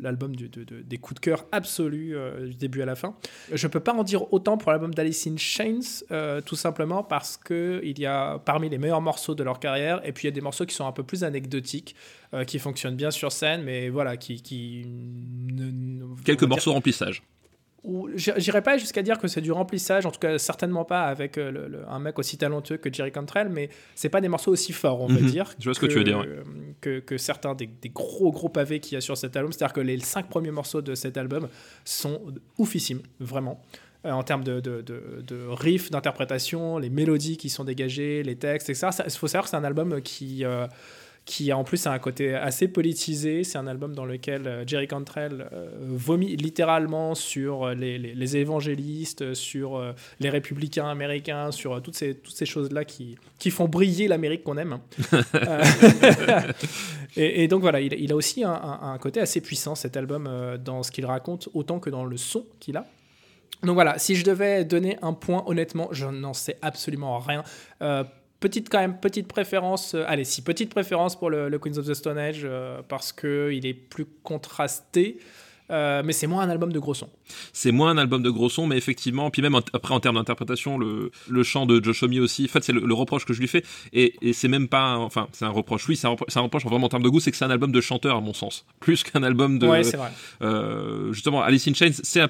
l'album 0.01 0.35
de, 0.35 0.47
des 0.47 0.97
coups 0.97 1.15
de 1.15 1.25
cœur 1.25 1.45
absolus 1.51 2.15
euh, 2.15 2.47
du 2.47 2.55
début 2.55 2.81
à 2.81 2.85
la 2.85 2.95
fin. 2.95 3.15
Je 3.51 3.67
peux 3.67 3.79
pas 3.79 3.93
en 3.93 4.03
dire 4.03 4.31
autant 4.33 4.57
pour 4.57 4.71
l'album 4.71 4.93
d'Alice 4.93 5.27
in 5.27 5.37
Chains, 5.37 6.41
tout 6.45 6.55
simplement 6.55 7.03
parce 7.03 7.37
que 7.37 7.81
il 7.83 7.99
y 7.99 8.05
a 8.05 8.39
parmi 8.39 8.69
les 8.69 8.77
meilleurs 8.77 9.01
morceaux 9.01 9.35
de 9.35 9.43
leur 9.43 9.59
carrière, 9.59 10.01
et 10.05 10.11
puis 10.11 10.23
il 10.23 10.27
y 10.27 10.33
a 10.33 10.35
des 10.35 10.41
morceaux 10.41 10.65
qui 10.65 10.75
sont 10.75 10.87
un 10.87 10.91
peu 10.91 11.03
plus 11.03 11.23
anecdotiques. 11.23 11.95
Euh, 12.33 12.45
qui 12.45 12.57
fonctionne 12.57 12.95
bien 12.95 13.11
sur 13.11 13.31
scène, 13.31 13.61
mais 13.61 13.89
voilà, 13.89 14.17
qui. 14.17 14.41
qui 14.41 14.87
Quelques 16.25 16.43
morceaux 16.43 16.71
de 16.71 16.75
remplissage. 16.75 17.21
J'irais 18.15 18.63
pas 18.63 18.77
jusqu'à 18.77 19.03
dire 19.03 19.19
que 19.19 19.27
c'est 19.27 19.41
du 19.41 19.51
remplissage, 19.51 20.05
en 20.05 20.11
tout 20.11 20.19
cas 20.19 20.39
certainement 20.39 20.85
pas 20.85 21.03
avec 21.03 21.37
euh, 21.37 21.83
un 21.87 21.99
mec 21.99 22.17
aussi 22.17 22.37
talentueux 22.37 22.77
que 22.77 22.91
Jerry 22.91 23.11
Cantrell, 23.11 23.49
mais 23.49 23.69
c'est 23.93 24.09
pas 24.09 24.21
des 24.21 24.29
morceaux 24.29 24.51
aussi 24.51 24.71
forts, 24.71 25.01
on 25.01 25.07
va 25.07 25.19
mhm. 25.19 25.29
dire. 25.29 25.53
Je 25.59 25.65
vois 25.65 25.73
ce 25.75 25.79
que 25.79 25.85
tu 25.85 25.97
veux 25.97 26.03
dire. 26.03 26.25
Que, 26.81 26.99
que, 26.99 27.17
certains 27.17 27.53
des, 27.53 27.69
gros 27.93 28.31
gros 28.31 28.49
pavés 28.49 28.79
qu'il 28.79 28.95
y 28.95 28.97
a 28.97 29.01
sur 29.01 29.15
cet 29.17 29.35
album. 29.35 29.51
C'est-à-dire 29.51 29.73
que 29.73 29.81
les 29.81 29.99
cinq 29.99 30.27
premiers 30.27 30.51
morceaux 30.51 30.81
de 30.81 30.95
cet 30.95 31.17
album 31.17 31.49
sont 31.85 32.21
oufissimes, 32.57 33.01
vraiment. 33.19 33.61
Euh, 34.05 34.11
en 34.11 34.23
termes 34.23 34.43
de, 34.43 34.59
de, 34.59 34.81
de, 34.81 35.45
riffs, 35.49 35.91
d'interprétation, 35.91 36.77
les 36.79 36.89
mélodies 36.89 37.37
qui 37.37 37.49
sont 37.49 37.63
dégagées, 37.63 38.23
les 38.23 38.37
textes, 38.37 38.69
etc. 38.69 38.87
Il 39.05 39.11
faut 39.11 39.27
savoir 39.27 39.43
que 39.43 39.49
c'est 39.51 39.57
un 39.57 39.63
album 39.63 40.01
qui 40.01 40.45
qui 41.25 41.53
en 41.53 41.63
plus 41.63 41.87
a 41.87 41.91
un 41.91 41.99
côté 41.99 42.35
assez 42.35 42.67
politisé. 42.67 43.43
C'est 43.43 43.57
un 43.57 43.67
album 43.67 43.95
dans 43.95 44.05
lequel 44.05 44.45
euh, 44.45 44.63
Jerry 44.67 44.87
Cantrell 44.87 45.47
euh, 45.53 45.69
vomit 45.79 46.35
littéralement 46.35 47.15
sur 47.15 47.63
euh, 47.63 47.73
les, 47.73 47.97
les, 47.97 48.37
évangélistes, 48.37 49.33
sur 49.33 49.81
les 50.19 50.29
républicains 50.29 50.87
américains, 50.87 51.51
sur 51.51 51.81
toutes 51.81 51.95
ces, 51.95 52.15
toutes 52.15 52.35
ces 52.35 52.45
choses-là 52.45 52.83
qui, 52.83 53.17
qui 53.39 53.51
font 53.51 53.67
briller 53.67 54.07
l'Amérique 54.07 54.43
qu'on 54.43 54.57
aime. 54.57 54.79
et, 57.15 57.47
donc 57.47 57.61
voilà, 57.61 57.79
il, 57.79 57.93
il 57.93 58.11
a 58.11 58.15
aussi 58.15 58.43
un, 58.43 58.51
un, 58.53 58.97
côté 58.97 59.21
assez 59.21 59.39
puissant, 59.39 59.75
cet 59.75 59.95
album, 59.95 60.29
dans 60.63 60.83
ce 60.83 60.91
qu'il 60.91 61.05
raconte, 61.05 61.47
autant 61.53 61.79
que 61.79 61.89
dans 61.89 62.05
le 62.05 62.17
son 62.17 62.45
qu'il 62.59 62.77
a. 62.77 62.85
Donc 63.63 63.75
voilà, 63.75 63.97
si 63.97 64.15
je 64.15 64.25
devais 64.25 64.65
donner 64.65 64.97
un 65.01 65.13
point, 65.13 65.43
honnêtement, 65.47 65.87
je 65.91 66.05
n'en 66.05 66.33
sais 66.33 66.57
absolument 66.61 67.19
rien. 67.19 67.43
Petite 68.43 68.67
quand 68.67 68.79
même 68.79 68.97
petite 68.97 69.29
préférence, 69.29 69.95
euh, 69.95 70.03
allez 70.05 70.25
si 70.25 70.41
petite 70.41 70.69
préférence 70.69 71.17
pour 71.17 71.29
le, 71.29 71.57
Queens 71.59 71.77
of 71.77 71.87
the 71.87 71.93
Stone 71.93 72.17
Age 72.17 72.41
euh, 72.43 72.81
parce 72.85 73.13
que 73.13 73.53
il 73.53 73.65
est 73.65 73.73
plus 73.73 74.05
contrasté. 74.21 75.17
Euh, 75.71 76.01
mais 76.03 76.13
c'est 76.13 76.27
moins 76.27 76.43
un 76.43 76.49
album 76.49 76.71
de 76.73 76.79
gros 76.79 76.93
son. 76.93 77.09
C'est 77.53 77.71
moins 77.71 77.91
un 77.91 77.97
album 77.97 78.21
de 78.21 78.29
gros 78.29 78.49
son, 78.49 78.67
mais 78.67 78.77
effectivement, 78.77 79.29
puis 79.29 79.41
même 79.41 79.55
après 79.73 79.93
en 79.93 79.99
termes 79.99 80.15
d'interprétation, 80.15 80.77
le, 80.77 81.11
le 81.29 81.43
chant 81.43 81.65
de 81.65 81.83
Josh 81.83 82.03
Homme 82.03 82.13
aussi, 82.19 82.45
en 82.45 82.47
fait, 82.47 82.63
c'est 82.63 82.73
le, 82.73 82.93
reproche 82.93 83.25
que 83.25 83.33
je 83.33 83.39
lui 83.39 83.47
fais, 83.47 83.63
et, 83.91 84.15
et 84.21 84.33
c'est 84.33 84.47
même 84.47 84.67
pas, 84.67 84.97
enfin, 84.97 85.27
c'est 85.31 85.45
un 85.45 85.49
reproche, 85.49 85.87
oui, 85.87 85.95
c'est 85.95 86.07
un, 86.07 86.11
reproche, 86.11 86.35
un 86.35 86.41
reproche 86.41 86.65
vraiment 86.65 86.85
en 86.85 86.89
termes 86.89 87.03
de 87.03 87.09
goût, 87.09 87.19
c'est 87.19 87.31
que 87.31 87.37
c'est 87.37 87.45
un 87.45 87.49
album 87.49 87.71
de 87.71 87.81
chanteur, 87.81 88.17
à 88.17 88.21
mon 88.21 88.33
sens, 88.33 88.65
plus 88.79 89.03
qu'un 89.03 89.23
album 89.23 89.57
de. 89.57 89.67
Ouais, 89.67 89.83
c'est 89.83 89.97
vrai. 89.97 90.11
Euh, 90.41 91.11
justement, 91.13 91.41
Alice 91.41 91.67
in 91.67 91.73
Chains, 91.73 91.91
c'est, 92.03 92.21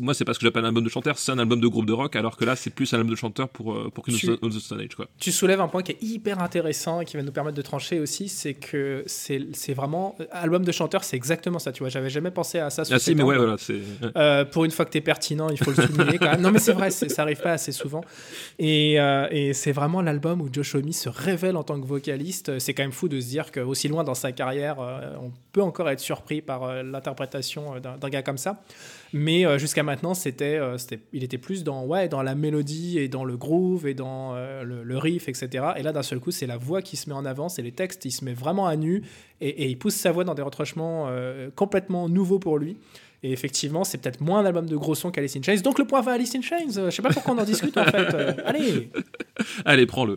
moi, 0.00 0.12
c'est 0.14 0.24
pas 0.24 0.34
ce 0.34 0.38
que 0.38 0.46
j'appelle 0.46 0.64
un 0.64 0.68
album 0.68 0.84
de 0.84 0.90
chanteur, 0.90 1.18
c'est 1.18 1.32
un 1.32 1.38
album 1.38 1.60
de 1.60 1.68
groupe 1.68 1.86
de 1.86 1.92
rock, 1.92 2.16
alors 2.16 2.36
que 2.36 2.44
là, 2.44 2.56
c'est 2.56 2.70
plus 2.70 2.92
un 2.92 2.98
album 2.98 3.10
de 3.10 3.16
chanteur 3.16 3.48
pour, 3.48 3.74
euh, 3.74 3.90
pour 3.90 4.04
tu, 4.04 4.30
of 4.30 4.40
the 4.40 4.58
Stone 4.58 4.80
Age, 4.80 4.94
quoi. 4.96 5.06
Tu 5.18 5.32
soulèves 5.32 5.60
un 5.60 5.68
point 5.68 5.82
qui 5.82 5.92
est 5.92 6.02
hyper 6.02 6.40
intéressant 6.40 7.00
et 7.00 7.04
qui 7.04 7.16
va 7.16 7.22
nous 7.22 7.32
permettre 7.32 7.56
de 7.56 7.62
trancher 7.62 8.00
aussi, 8.00 8.28
c'est 8.28 8.54
que 8.54 9.04
c'est, 9.06 9.46
c'est 9.52 9.74
vraiment, 9.74 10.16
album 10.32 10.64
de 10.64 10.72
chanteur, 10.72 11.04
c'est 11.04 11.16
exactement 11.16 11.58
ça, 11.58 11.72
tu 11.72 11.82
vois, 11.82 11.88
j'avais 11.88 12.10
jamais 12.10 12.30
pensé 12.30 12.55
à 12.58 12.70
ça. 12.70 12.82
Ah 12.90 12.98
si, 12.98 13.14
mais 13.14 13.22
ouais, 13.22 13.36
euh, 14.16 14.44
pour 14.44 14.64
une 14.64 14.70
fois 14.70 14.84
que 14.84 14.90
tu 14.90 14.98
es 14.98 15.00
pertinent, 15.00 15.48
il 15.50 15.58
faut 15.58 15.70
le 15.70 15.76
souligner 15.76 16.18
quand 16.18 16.30
même. 16.30 16.40
Non, 16.40 16.50
mais 16.50 16.58
c'est 16.58 16.72
vrai, 16.72 16.90
ça 16.90 17.22
arrive 17.22 17.40
pas 17.40 17.52
assez 17.52 17.72
souvent. 17.72 18.02
Et, 18.58 19.00
euh, 19.00 19.26
et 19.30 19.52
c'est 19.52 19.72
vraiment 19.72 20.02
l'album 20.02 20.40
où 20.40 20.48
Josh 20.52 20.74
Homme 20.74 20.92
se 20.92 21.08
révèle 21.08 21.56
en 21.56 21.62
tant 21.62 21.80
que 21.80 21.86
vocaliste. 21.86 22.58
C'est 22.58 22.74
quand 22.74 22.82
même 22.84 22.92
fou 22.92 23.08
de 23.08 23.20
se 23.20 23.26
dire 23.26 23.50
qu'aussi 23.52 23.88
loin 23.88 24.04
dans 24.04 24.14
sa 24.14 24.32
carrière, 24.32 24.80
euh, 24.80 25.14
on 25.20 25.30
peut 25.52 25.62
encore 25.62 25.88
être 25.90 26.00
surpris 26.00 26.42
par 26.42 26.82
l'interprétation 26.82 27.80
d'un 27.80 28.08
gars 28.08 28.22
comme 28.22 28.38
ça. 28.38 28.62
Mais 29.16 29.58
jusqu'à 29.58 29.82
maintenant, 29.82 30.14
c'était, 30.14 30.60
il 31.12 31.24
était 31.24 31.38
plus 31.38 31.64
dans, 31.64 31.84
ouais, 31.84 32.08
dans 32.08 32.22
la 32.22 32.34
mélodie 32.34 32.98
et 32.98 33.08
dans 33.08 33.24
le 33.24 33.36
groove 33.36 33.86
et 33.86 33.94
dans 33.94 34.34
le, 34.34 34.98
riff, 34.98 35.28
etc. 35.28 35.64
Et 35.76 35.82
là, 35.82 35.92
d'un 35.92 36.02
seul 36.02 36.20
coup, 36.20 36.30
c'est 36.30 36.46
la 36.46 36.56
voix 36.56 36.82
qui 36.82 36.96
se 36.96 37.08
met 37.08 37.14
en 37.14 37.24
avant, 37.24 37.48
c'est 37.48 37.62
les 37.62 37.72
textes, 37.72 38.04
il 38.04 38.10
se 38.10 38.24
met 38.24 38.34
vraiment 38.34 38.66
à 38.66 38.76
nu 38.76 39.02
et, 39.40 39.68
il 39.68 39.78
pousse 39.78 39.94
sa 39.94 40.12
voix 40.12 40.24
dans 40.24 40.34
des 40.34 40.42
retranchements 40.42 41.10
complètement 41.54 42.08
nouveaux 42.08 42.38
pour 42.38 42.58
lui. 42.58 42.76
Et 43.22 43.32
effectivement, 43.32 43.84
c'est 43.84 43.98
peut-être 43.98 44.20
moins 44.20 44.40
un 44.40 44.44
album 44.44 44.66
de 44.66 44.76
gros 44.76 44.94
son 44.94 45.10
qu'Alice 45.10 45.36
in 45.36 45.42
Chains. 45.42 45.60
Donc 45.62 45.78
le 45.78 45.84
point 45.84 46.00
va 46.00 46.12
à 46.12 46.14
Alice 46.14 46.34
in 46.34 46.42
Chains. 46.42 46.70
Je 46.70 46.90
sais 46.90 47.02
pas 47.02 47.10
pourquoi 47.10 47.34
on 47.34 47.38
en 47.38 47.44
discute 47.44 47.76
en 47.76 47.84
fait. 47.84 48.14
Euh, 48.14 48.34
allez 48.44 48.90
Allez, 49.64 49.86
prends-le. 49.86 50.16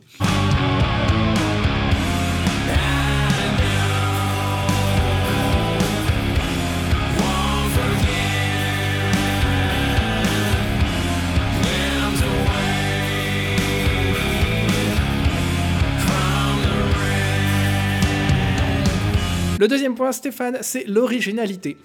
Le 19.60 19.67
deuxième 19.67 19.93
point, 19.93 20.13
Stéphane, 20.13 20.60
c'est 20.62 20.88
l'originalité. 20.88 21.76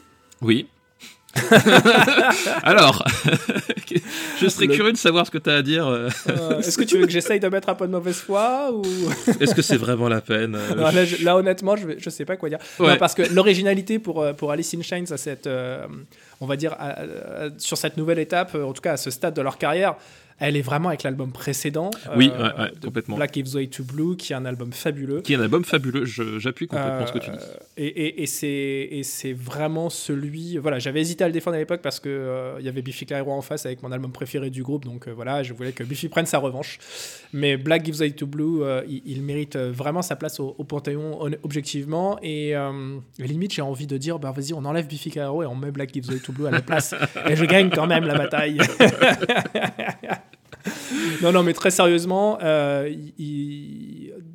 Oui. 0.41 0.69
Alors, 2.63 3.05
je 4.41 4.47
serais 4.47 4.69
curieux 4.69 4.93
de 4.93 4.97
savoir 4.97 5.27
ce 5.27 5.33
que 5.33 5.39
tu 5.39 5.51
as 5.51 5.55
à 5.55 5.63
dire. 5.63 5.89
Euh. 5.89 6.09
Est-ce 6.61 6.79
que 6.79 6.85
tu 6.85 6.97
veux 6.97 7.07
que 7.07 7.11
j'essaye 7.11 7.41
de 7.41 7.49
mettre 7.49 7.69
un 7.69 7.75
peu 7.75 7.89
de 7.89 7.91
mauvaise 7.91 8.19
foi 8.19 8.71
ou? 8.73 8.85
Est-ce 9.41 9.57
que 9.57 9.63
c'est 9.63 9.77
vraiment 9.77 10.09
la 10.09 10.21
peine 10.21 10.57
là, 11.23 11.37
honnêtement, 11.37 11.75
je, 11.75 11.89
ne 11.89 12.11
sais 12.11 12.25
pas 12.25 12.37
quoi 12.37 12.49
dire. 12.49 12.61
parce 13.01 13.17
que 13.17 13.23
l'originalité 13.35 13.99
pour, 13.99 14.25
pour 14.37 14.53
Alice 14.53 14.73
in 14.75 14.83
Chains, 14.83 15.11
à 15.11 15.17
cette, 15.17 15.49
on 16.41 16.47
va 16.47 16.55
dire, 16.55 16.77
sur 17.59 17.77
cette 17.77 17.97
nouvelle 17.97 18.21
étape, 18.21 18.55
en 18.55 18.73
tout 18.73 18.83
cas 18.83 18.93
à 18.93 18.97
ce 18.97 19.11
stade 19.11 19.35
de 19.35 19.43
leur 19.43 19.59
carrière, 19.59 19.97
elle 20.39 20.57
est 20.57 20.63
vraiment 20.63 20.89
avec 20.89 21.05
l'album 21.05 21.33
précédent. 21.33 21.91
Oui, 22.17 22.31
euh, 22.35 22.69
complètement. 22.83 23.17
Black 23.17 23.35
Gives 23.35 23.55
Way 23.55 23.69
to 23.69 23.85
Blue, 23.85 24.17
qui 24.17 24.33
est 24.33 24.37
un 24.37 24.45
album 24.45 24.73
fabuleux. 24.73 25.21
Qui 25.21 25.35
est 25.35 25.37
un 25.37 25.43
album 25.43 25.65
fabuleux, 25.65 26.05
j'appuie 26.05 26.67
complètement 26.67 27.07
ce 27.07 27.13
que 27.13 27.19
tu 27.19 27.31
dis. 27.31 27.37
Euh, 27.37 27.57
et, 27.77 28.23
et, 28.23 29.03
c'est 29.03 29.33
vraiment 29.33 29.91
celui. 29.91 30.59
Voilà, 30.59 30.79
j'avais 30.79 31.01
hésité 31.01 31.25
à 31.25 31.29
le 31.29 31.33
défendre 31.33 31.57
à 31.57 31.61
l'époque 31.61 31.83
parce 31.83 32.01
qu'il 32.01 32.11
euh, 32.11 32.57
il 32.59 32.67
y 32.67 32.69
avait 32.69 32.83
Biffy 32.83 33.07
Clyro 33.07 33.33
en 33.33 33.43
face 33.43 33.65
avec 33.67 33.83
mon 33.83 33.93
album 33.93 34.13
préféré 34.13 34.51
du 34.51 34.63
groupe, 34.63 34.85
donc 34.85 35.09
voilà, 35.09 35.43
je 35.43 35.53
voulais 35.53 35.73
que 35.73 35.85
Biffy 35.85 36.09
prenne 36.09 36.27
sa 36.27 36.39
revanche. 36.39 36.79
Mais 37.33 37.57
Black 37.57 37.85
Gives 37.85 38.01
Way 38.01 38.13
to 38.13 38.27
Blue, 38.27 38.63
il, 38.89 39.23
mérite 39.23 39.57
vraiment 39.57 40.03
sa 40.03 40.17
place 40.17 40.41
au, 40.41 40.53
Panthéon 40.65 41.21
objectivement. 41.43 42.19
Et 42.23 42.55
limite, 43.19 43.53
j'ai 43.53 43.63
envie 43.63 43.87
de 43.87 43.97
dire, 43.97 44.19
bah 44.19 44.33
vas-y, 44.35 44.53
on 44.53 44.65
enlève 44.65 44.87
Biffy 44.87 45.11
Clyro 45.11 45.43
et 45.43 45.47
on 45.47 45.55
met 45.55 45.71
Black 45.71 45.93
Gives 45.93 46.11
Way 46.11 46.19
to 46.19 46.33
Blue 46.33 46.47
à 46.47 46.51
la 46.51 46.61
place. 46.61 46.95
et 47.29 47.37
je 47.37 47.45
gagne 47.45 47.71
quand 47.71 47.87
même 47.87 48.05
la 48.05 48.19
bataille. 48.19 48.59
non, 51.23 51.33
non, 51.33 51.43
mais 51.43 51.53
très 51.53 51.71
sérieusement, 51.71 52.39
euh, 52.43 52.91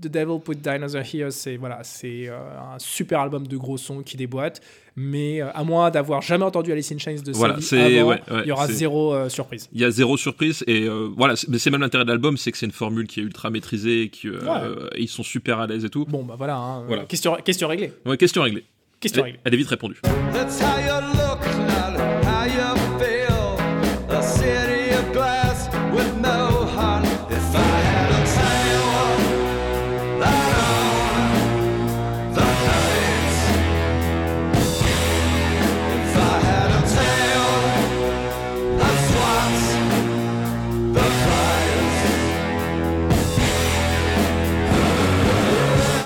The 0.01 0.07
Devil 0.07 0.39
Put 0.43 0.55
Dinosaur 0.55 1.03
Here, 1.13 1.31
c'est 1.31 1.57
voilà, 1.57 1.79
c'est 1.83 2.27
euh, 2.27 2.37
un 2.75 2.79
super 2.79 3.19
album 3.19 3.47
de 3.47 3.57
gros 3.57 3.77
sons 3.77 4.01
qui 4.01 4.17
déboîte. 4.17 4.61
Mais 4.95 5.41
euh, 5.41 5.49
à 5.53 5.63
moins 5.63 5.91
d'avoir 5.91 6.21
jamais 6.21 6.43
entendu 6.43 6.71
Alice 6.71 6.91
in 6.91 6.97
Chains 6.97 7.21
de 7.23 7.31
voilà, 7.31 7.53
avant, 7.53 8.15
il 8.43 8.47
y 8.47 8.51
aura 8.51 8.67
zéro 8.67 9.29
surprise. 9.29 9.69
Il 9.71 9.79
y 9.79 9.85
a 9.85 9.91
zéro 9.91 10.17
surprise 10.17 10.63
et 10.67 10.87
voilà, 11.15 11.35
c'est 11.35 11.71
même 11.71 11.81
l'intérêt 11.81 12.03
de 12.03 12.09
l'album, 12.09 12.37
c'est 12.37 12.51
que 12.51 12.57
c'est 12.57 12.65
une 12.65 12.71
formule 12.71 13.07
qui 13.07 13.19
est 13.19 13.23
ultra 13.23 13.49
maîtrisée, 13.49 14.09
qui 14.09 14.27
ils 14.97 15.07
sont 15.07 15.23
super 15.23 15.59
à 15.59 15.67
l'aise 15.67 15.85
et 15.85 15.89
tout. 15.89 16.05
Bon 16.05 16.23
bah 16.23 16.35
voilà, 16.37 16.57
hein, 16.57 16.85
Question, 17.07 17.35
question 17.43 17.67
réglée. 17.67 17.93
Ouais, 18.05 18.17
question 18.17 18.41
réglée. 18.41 18.65
Question 18.99 19.23
réglée. 19.23 19.39
Elle 19.45 19.53
est 19.53 19.57
vite 19.57 19.69
répondue. 19.69 20.01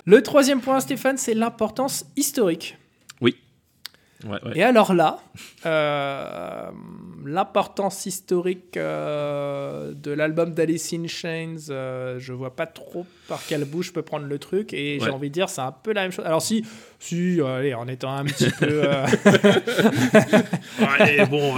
Le 0.06 0.22
troisième 0.22 0.60
point, 0.60 0.80
Stéphane, 0.80 1.18
c'est 1.18 1.34
l'importance 1.34 2.06
historique. 2.18 2.78
Oui. 3.22 3.38
Et 4.56 4.64
alors 4.64 4.94
là, 4.94 5.20
euh, 5.66 6.70
l'importance 7.26 8.06
historique 8.06 8.78
euh, 8.78 9.94
de 9.94 10.12
l'album 10.12 10.54
d'Alice 10.54 10.94
in 10.94 11.08
Chains, 11.08 11.70
euh, 11.70 12.20
je 12.20 12.32
vois 12.32 12.56
pas 12.56 12.66
trop 12.66 13.06
par 13.28 13.46
quelle 13.46 13.66
bouche 13.66 13.88
je 13.88 13.94
peux 13.94 14.02
prendre 14.02 14.26
le 14.26 14.40
truc. 14.40 14.74
Et 14.74 15.00
j'ai 15.02 15.10
envie 15.10 15.30
de 15.30 15.34
dire, 15.34 15.50
c'est 15.50 15.62
un 15.62 15.74
peu 15.74 15.94
la 15.94 16.04
même 16.04 16.12
chose. 16.12 16.26
Alors 16.26 16.42
si, 16.42 16.66
si, 17.00 17.40
allez, 17.42 17.74
en 17.74 17.88
étant 17.88 18.14
un 18.14 18.26
petit 18.26 18.50
peu... 18.50 18.84
allez, 21.00 21.26
bon... 21.26 21.56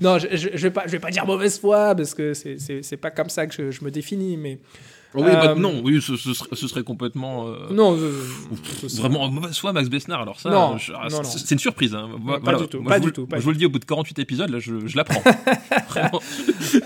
non, 0.00 0.18
je, 0.18 0.28
je, 0.32 0.62
vais 0.62 0.70
pas, 0.70 0.84
je 0.86 0.92
vais 0.92 1.00
pas 1.00 1.10
dire 1.10 1.26
mauvaise 1.26 1.58
foi, 1.58 1.94
parce 1.94 2.14
que 2.14 2.34
c'est 2.34 2.98
pas 2.98 3.10
comme 3.10 3.30
ça 3.30 3.46
que 3.46 3.54
je, 3.54 3.70
je 3.70 3.84
me 3.84 3.90
définis, 3.90 4.36
mais... 4.36 4.58
Oui, 5.14 5.22
bah, 5.24 5.50
euh, 5.50 5.54
non, 5.56 5.80
oui, 5.82 6.00
ce, 6.00 6.16
serait, 6.16 6.84
complètement. 6.84 7.48
Euh, 7.48 7.68
non, 7.72 7.98
vraiment 8.98 9.28
foi, 9.52 9.72
Max 9.72 9.88
Besnard. 9.88 10.22
Alors 10.22 10.38
ça, 10.38 10.50
ah, 10.52 11.08
c'est 11.24 11.50
une 11.52 11.58
surprise. 11.58 11.94
Hein. 11.94 12.10
Pas 12.44 12.54
du 12.54 12.68
tout. 12.68 12.82
pas 12.82 13.00
du 13.00 13.12
tout 13.12 13.26
je 13.32 13.40
vous 13.40 13.50
le 13.50 13.56
dis 13.56 13.66
au 13.66 13.70
bout 13.70 13.80
de 13.80 13.84
48 13.84 14.18
épisodes, 14.20 14.50
là, 14.50 14.58
je, 14.60 14.96
l'apprends. 14.96 15.22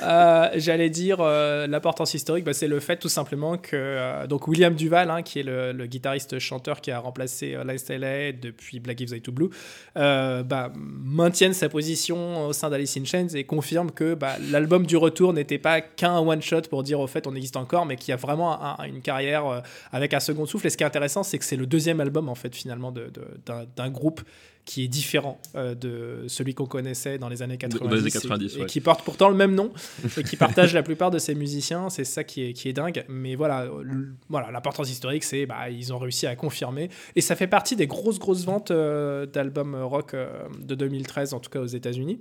euh, 0.02 0.48
J'allais 0.54 0.88
dire 0.88 1.18
l'importance 1.22 2.14
historique, 2.14 2.44
bah, 2.44 2.54
c'est 2.54 2.68
le 2.68 2.80
fait 2.80 2.96
tout 2.96 3.08
simplement 3.08 3.58
que 3.58 4.26
donc 4.26 4.48
William 4.48 4.74
Duval, 4.74 5.10
hein, 5.10 5.22
qui 5.22 5.40
est 5.40 5.42
le, 5.42 5.84
guitariste 5.86 6.38
chanteur 6.38 6.80
qui 6.80 6.90
a 6.90 6.98
remplacé 6.98 7.56
Lance 7.64 7.88
LA 7.90 8.32
depuis 8.32 8.80
Black 8.80 8.98
Gives 8.98 9.20
to 9.20 9.32
Blue, 9.32 9.50
bah, 9.94 10.72
maintienne 10.74 11.52
sa 11.52 11.68
position 11.68 12.46
au 12.46 12.52
sein 12.54 12.70
d'Alice 12.70 12.96
in 12.96 13.04
Chains 13.04 13.28
et 13.34 13.44
confirme 13.44 13.90
que 13.90 14.14
bah, 14.14 14.36
l'album 14.50 14.86
du 14.86 14.96
retour 14.96 15.34
n'était 15.34 15.58
pas 15.58 15.82
qu'un 15.82 16.18
one 16.18 16.40
shot 16.40 16.62
pour 16.70 16.82
dire 16.82 17.00
au 17.00 17.06
fait 17.06 17.26
on 17.26 17.34
existe 17.34 17.56
encore, 17.56 17.84
mais 17.84 17.96
qu'il 17.96 18.12
y 18.12 18.13
a 18.14 18.16
vraiment 18.16 18.78
une 18.86 19.02
carrière 19.02 19.46
euh, 19.46 19.60
avec 19.92 20.14
un 20.14 20.20
second 20.20 20.46
souffle. 20.46 20.66
Et 20.66 20.70
ce 20.70 20.76
qui 20.76 20.82
est 20.82 20.86
intéressant, 20.86 21.22
c'est 21.22 21.38
que 21.38 21.44
c'est 21.44 21.56
le 21.56 21.66
deuxième 21.66 22.00
album, 22.00 22.28
en 22.28 22.34
fait, 22.34 22.54
finalement, 22.54 22.92
d'un 22.92 23.90
groupe 23.90 24.22
qui 24.64 24.84
est 24.84 24.88
différent 24.88 25.38
euh, 25.56 25.74
de 25.74 26.24
celui 26.26 26.54
qu'on 26.54 26.64
connaissait 26.64 27.18
dans 27.18 27.28
les 27.28 27.42
années 27.42 27.58
90, 27.58 28.56
et, 28.56 28.64
qui 28.64 28.80
porte 28.80 29.04
pourtant 29.04 29.28
le 29.28 29.36
même 29.36 29.54
nom 29.54 29.70
et 30.16 30.22
qui 30.22 30.36
partage 30.36 30.72
la 30.72 30.82
plupart 30.82 31.10
de 31.10 31.18
ses 31.18 31.34
musiciens. 31.34 31.90
C'est 31.90 32.04
ça 32.04 32.24
qui 32.24 32.42
est, 32.42 32.52
qui 32.54 32.70
est 32.70 32.72
dingue. 32.72 33.04
Mais 33.08 33.34
voilà, 33.34 33.68
voilà 34.30 34.50
l'importance 34.50 34.90
historique, 34.90 35.24
c'est 35.24 35.44
bah, 35.44 35.68
ils 35.68 35.92
ont 35.92 35.98
réussi 35.98 36.26
à 36.26 36.34
confirmer. 36.34 36.88
Et 37.14 37.20
ça 37.20 37.36
fait 37.36 37.46
partie 37.46 37.76
des 37.76 37.86
grosses, 37.86 38.18
grosses 38.18 38.46
ventes 38.46 38.70
euh, 38.70 39.26
d'albums 39.26 39.74
rock 39.74 40.16
de 40.58 40.74
2013, 40.74 41.34
en 41.34 41.40
tout 41.40 41.50
cas 41.50 41.60
aux 41.60 41.66
États-Unis. 41.66 42.20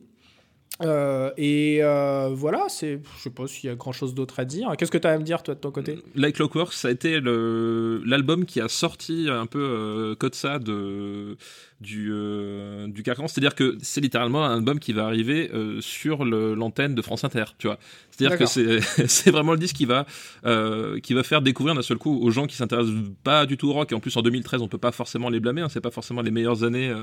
Euh, 0.81 1.31
et 1.37 1.79
euh, 1.81 2.31
voilà, 2.33 2.65
c'est, 2.67 2.99
je 3.17 3.21
sais 3.21 3.29
pas 3.29 3.45
s'il 3.47 3.69
y 3.69 3.71
a 3.71 3.75
grand 3.75 3.91
chose 3.91 4.15
d'autre 4.15 4.39
à 4.39 4.45
dire. 4.45 4.73
Qu'est-ce 4.77 4.91
que 4.91 4.97
tu 4.97 5.07
as 5.07 5.11
à 5.11 5.17
me 5.17 5.23
dire, 5.23 5.43
toi, 5.43 5.53
de 5.53 5.59
ton 5.59 5.71
côté? 5.71 5.99
Like 6.15 6.35
Clockwork, 6.35 6.73
ça 6.73 6.87
a 6.87 6.91
été 6.91 7.19
l'album 7.21 8.45
qui 8.45 8.59
a 8.59 8.67
sorti 8.67 9.27
un 9.29 9.45
peu 9.45 9.59
euh, 9.59 10.15
ça 10.31 10.57
de, 10.57 11.37
du, 11.83 12.09
euh, 12.11 12.87
du 12.87 13.03
carcan. 13.03 13.27
C'est-à-dire 13.27 13.53
que 13.53 13.77
c'est 13.81 14.01
littéralement 14.01 14.43
un 14.43 14.55
album 14.55 14.79
qui 14.79 14.93
va 14.93 15.05
arriver 15.05 15.51
euh, 15.53 15.79
sur 15.81 16.25
l'antenne 16.25 16.95
de 16.95 17.01
France 17.03 17.23
Inter, 17.23 17.45
tu 17.59 17.67
vois. 17.67 17.77
C'est-à-dire 18.09 18.39
que 18.39 18.45
c'est 19.07 19.31
vraiment 19.31 19.51
le 19.51 19.59
disque 19.59 19.75
qui 19.75 19.85
va, 19.85 20.07
euh, 20.45 20.99
qui 20.99 21.13
va 21.13 21.21
faire 21.21 21.41
découvrir 21.41 21.75
d'un 21.75 21.81
seul 21.83 21.97
coup 21.97 22.19
aux 22.19 22.31
gens 22.31 22.47
qui 22.47 22.55
s'intéressent 22.55 22.95
pas 23.23 23.45
du 23.45 23.57
tout 23.57 23.69
au 23.69 23.73
rock. 23.73 23.91
Et 23.91 23.95
en 23.95 23.99
plus, 23.99 24.15
en 24.17 24.21
2013, 24.21 24.61
on 24.61 24.67
peut 24.67 24.77
pas 24.79 24.91
forcément 24.91 25.29
les 25.29 25.39
blâmer. 25.39 25.61
Hein, 25.61 25.69
c'est 25.69 25.81
pas 25.81 25.91
forcément 25.91 26.21
les 26.21 26.31
meilleures 26.31 26.63
années, 26.63 26.93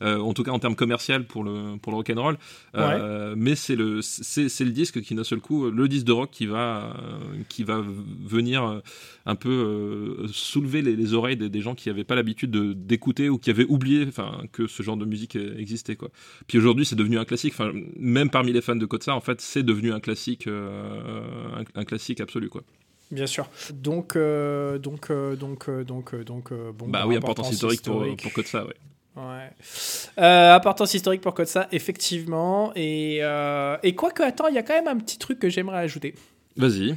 en 0.00 0.32
tout 0.32 0.44
cas 0.44 0.52
en 0.52 0.58
termes 0.58 0.76
commercial 0.76 1.24
pour 1.24 1.42
le, 1.42 1.76
pour 1.78 1.90
le 1.90 1.96
rock 1.96 2.10
and 2.10 2.22
roll. 2.22 2.36
Mais 3.36 3.54
c'est 3.54 3.76
le, 3.76 4.00
c'est 4.02 4.64
le 4.64 4.70
disque 4.70 5.00
qui 5.00 5.14
d'un 5.14 5.24
seul 5.24 5.40
coup, 5.40 5.70
le 5.70 5.88
disque 5.88 6.06
de 6.06 6.12
rock 6.12 6.30
qui 6.30 6.46
va, 6.46 6.96
qui 7.48 7.64
va 7.64 7.82
venir 8.24 8.82
un 9.26 9.34
peu 9.34 10.26
soulever 10.32 10.82
les, 10.82 11.14
oreilles 11.14 11.36
des, 11.36 11.48
des, 11.48 11.60
gens 11.60 11.74
qui 11.74 11.88
n'avaient 11.88 12.04
pas 12.04 12.14
l'habitude 12.14 12.50
d'écouter 12.86 13.28
ou 13.28 13.38
qui 13.38 13.50
avaient 13.50 13.66
oublié 13.66 14.04
enfin 14.08 14.42
que 14.52 14.66
ce 14.66 14.82
genre 14.82 14.96
de 14.96 15.04
musique 15.04 15.36
existait 15.36 15.96
quoi. 15.96 16.10
Puis 16.46 16.58
aujourd'hui 16.58 16.84
c'est 16.84 16.96
devenu 16.96 17.18
un 17.18 17.24
classique, 17.24 17.54
enfin 17.54 17.72
même 17.96 18.30
parmi 18.30 18.52
les 18.52 18.60
fans 18.60 18.76
de 18.76 18.86
Kotsa 18.86 19.14
en 19.14 19.20
fait 19.20 19.40
c'est 19.40 19.62
devenu 19.62 19.92
un 19.92 20.00
classique, 20.00 20.46
euh, 20.46 21.62
un, 21.74 21.84
classique 21.84 22.20
absolu 22.20 22.48
quoi. 22.48 22.62
Bien 23.10 23.26
sûr. 23.26 23.48
Donc 23.72 24.16
euh, 24.16 24.78
donc 24.78 25.10
euh, 25.10 25.36
donc 25.36 25.74
donc 25.84 26.14
donc 26.24 26.52
bon. 26.52 26.88
Bah 26.88 27.06
oui 27.06 27.16
importance 27.16 27.52
historique, 27.52 27.82
pour 27.82 28.04
pour 28.16 28.32
Kotsa 28.32 28.64
ouais. 28.66 28.74
Ouais. 29.16 29.50
importance 30.52 30.94
historique 30.94 31.20
pour 31.20 31.34
Kotsa, 31.34 31.68
effectivement. 31.72 32.72
Et, 32.76 33.20
et 33.82 33.94
quoi 33.94 34.10
que, 34.10 34.22
attends, 34.22 34.48
il 34.48 34.54
y 34.54 34.58
a 34.58 34.62
quand 34.62 34.74
même 34.74 34.88
un 34.88 34.96
petit 34.96 35.18
truc 35.18 35.38
que 35.38 35.48
j'aimerais 35.48 35.78
ajouter. 35.78 36.14
Vas-y 36.56 36.96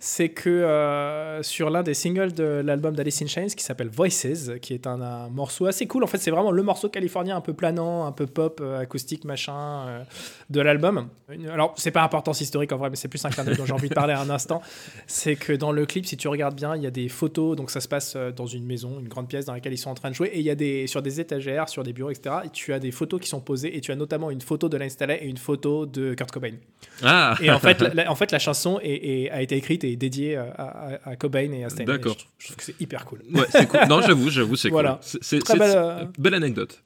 c'est 0.00 0.28
que 0.28 0.48
euh, 0.48 1.42
sur 1.42 1.70
l'un 1.70 1.82
des 1.82 1.94
singles 1.94 2.32
de 2.32 2.62
l'album 2.64 2.94
d'Alice 2.94 3.20
in 3.20 3.26
Chains 3.26 3.48
qui 3.48 3.64
s'appelle 3.64 3.88
Voices, 3.88 4.52
qui 4.62 4.72
est 4.72 4.86
un, 4.86 5.28
morceau 5.28 5.66
assez 5.66 5.86
cool, 5.88 6.04
en 6.04 6.06
fait 6.06 6.18
c'est 6.18 6.30
vraiment 6.30 6.52
le 6.52 6.62
morceau 6.62 6.88
californien 6.88 7.36
un 7.36 7.40
peu 7.40 7.52
planant, 7.52 8.06
un 8.06 8.12
peu 8.12 8.26
pop, 8.26 8.60
euh, 8.62 8.78
acoustique, 8.78 9.24
machin, 9.24 9.86
euh, 9.88 10.04
de 10.50 10.60
l'album. 10.60 11.08
Alors 11.52 11.74
c'est 11.76 11.90
pas 11.90 12.02
importance 12.02 12.40
historique 12.40 12.70
en 12.70 12.76
vrai, 12.76 12.90
mais 12.90 12.96
c'est 12.96 13.08
plus 13.08 13.24
un 13.24 13.30
clin 13.30 13.42
d'œil 13.42 13.56
dont 13.56 13.66
j'ai 13.66 13.72
envie 13.72 13.88
de 13.88 13.94
parler 13.94 14.14
un 14.14 14.30
instant. 14.30 14.62
C'est 15.08 15.34
que 15.34 15.52
dans 15.52 15.72
le 15.72 15.84
clip, 15.84 16.06
si 16.06 16.16
tu 16.16 16.28
regardes 16.28 16.54
bien, 16.54 16.76
il 16.76 16.82
y 16.82 16.86
a 16.86 16.92
des 16.92 17.08
photos, 17.08 17.56
donc 17.56 17.70
ça 17.70 17.80
se 17.80 17.88
passe 17.88 18.16
dans 18.36 18.46
une 18.46 18.66
maison, 18.66 19.00
une 19.00 19.08
grande 19.08 19.28
pièce 19.28 19.46
dans 19.46 19.52
laquelle 19.52 19.72
ils 19.72 19.78
sont 19.78 19.90
en 19.90 19.94
train 19.94 20.10
de 20.10 20.14
jouer, 20.14 20.28
et 20.28 20.38
il 20.38 20.44
y 20.44 20.50
a 20.50 20.54
des, 20.54 20.86
sur 20.86 21.02
des 21.02 21.20
étagères, 21.20 21.68
sur 21.68 21.82
des 21.82 21.92
bureaux, 21.92 22.10
etc., 22.10 22.36
et 22.44 22.50
tu 22.50 22.72
as 22.72 22.78
des 22.78 22.92
photos 22.92 23.20
qui 23.20 23.28
sont 23.28 23.40
posées, 23.40 23.76
et 23.76 23.80
tu 23.80 23.90
as 23.90 23.96
notamment 23.96 24.30
une 24.30 24.42
photo 24.42 24.68
de 24.68 24.76
l'installé 24.76 25.18
et 25.22 25.26
une 25.26 25.38
photo 25.38 25.86
de 25.86 26.14
Kurt 26.14 26.30
Cobain. 26.30 26.54
Ah. 27.02 27.36
Et 27.42 27.50
en 27.50 27.58
fait, 27.58 27.80
la, 27.94 28.10
en 28.10 28.14
fait, 28.14 28.30
la 28.30 28.38
chanson 28.38 28.78
a 28.78 29.42
été 29.42 29.56
écrite 29.56 29.84
et 29.84 29.87
dédiée 29.96 30.36
à, 30.36 31.00
à, 31.04 31.16
Cobain 31.16 31.52
et 31.52 31.64
à 31.64 31.68
Stein. 31.68 31.84
D'accord. 31.84 32.16
Je, 32.38 32.46
trouve 32.46 32.56
que 32.56 32.64
c'est 32.64 32.80
hyper 32.80 33.04
cool. 33.04 33.20
Ouais, 33.32 33.46
c'est 33.50 33.66
cool. 33.66 33.80
Non, 33.88 34.00
j'avoue, 34.02 34.30
j'avoue, 34.30 34.56
c'est 34.56 34.70
voilà. 34.70 35.00
cool. 35.10 35.20
C'est 35.22 35.58
belle, 35.58 35.72
euh, 35.76 36.04
belle 36.18 36.34
anecdote. 36.34 36.80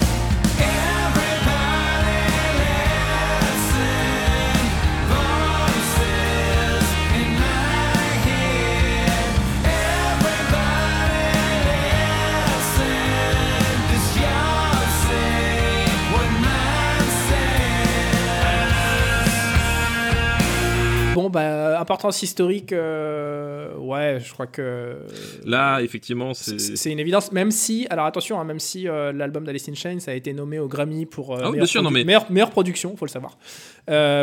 Bah, 21.32 21.80
importance 21.80 22.22
historique, 22.22 22.72
euh, 22.72 23.74
ouais, 23.76 24.18
je 24.24 24.32
crois 24.32 24.46
que. 24.46 24.98
Là, 25.44 25.80
effectivement, 25.80 26.34
c'est. 26.34 26.92
Une 26.92 26.98
évidence, 26.98 27.32
même 27.32 27.50
si, 27.50 27.86
alors 27.90 28.06
attention, 28.06 28.38
hein, 28.38 28.44
même 28.44 28.60
si 28.60 28.86
euh, 28.86 29.12
l'album 29.12 29.44
d'Alice 29.44 29.68
in 29.68 29.74
Chains 29.74 29.98
a 30.06 30.12
été 30.14 30.32
nommé 30.32 30.58
au 30.58 30.68
Grammy 30.68 31.06
pour 31.06 31.34
ah, 31.34 31.50
meilleure, 31.50 31.66
sûr, 31.66 31.82
non, 31.82 31.90
mais... 31.90 32.04
meilleure, 32.04 32.30
meilleure, 32.30 32.50
production, 32.50 32.96
faut 32.96 33.06
le 33.06 33.10
savoir. 33.10 33.36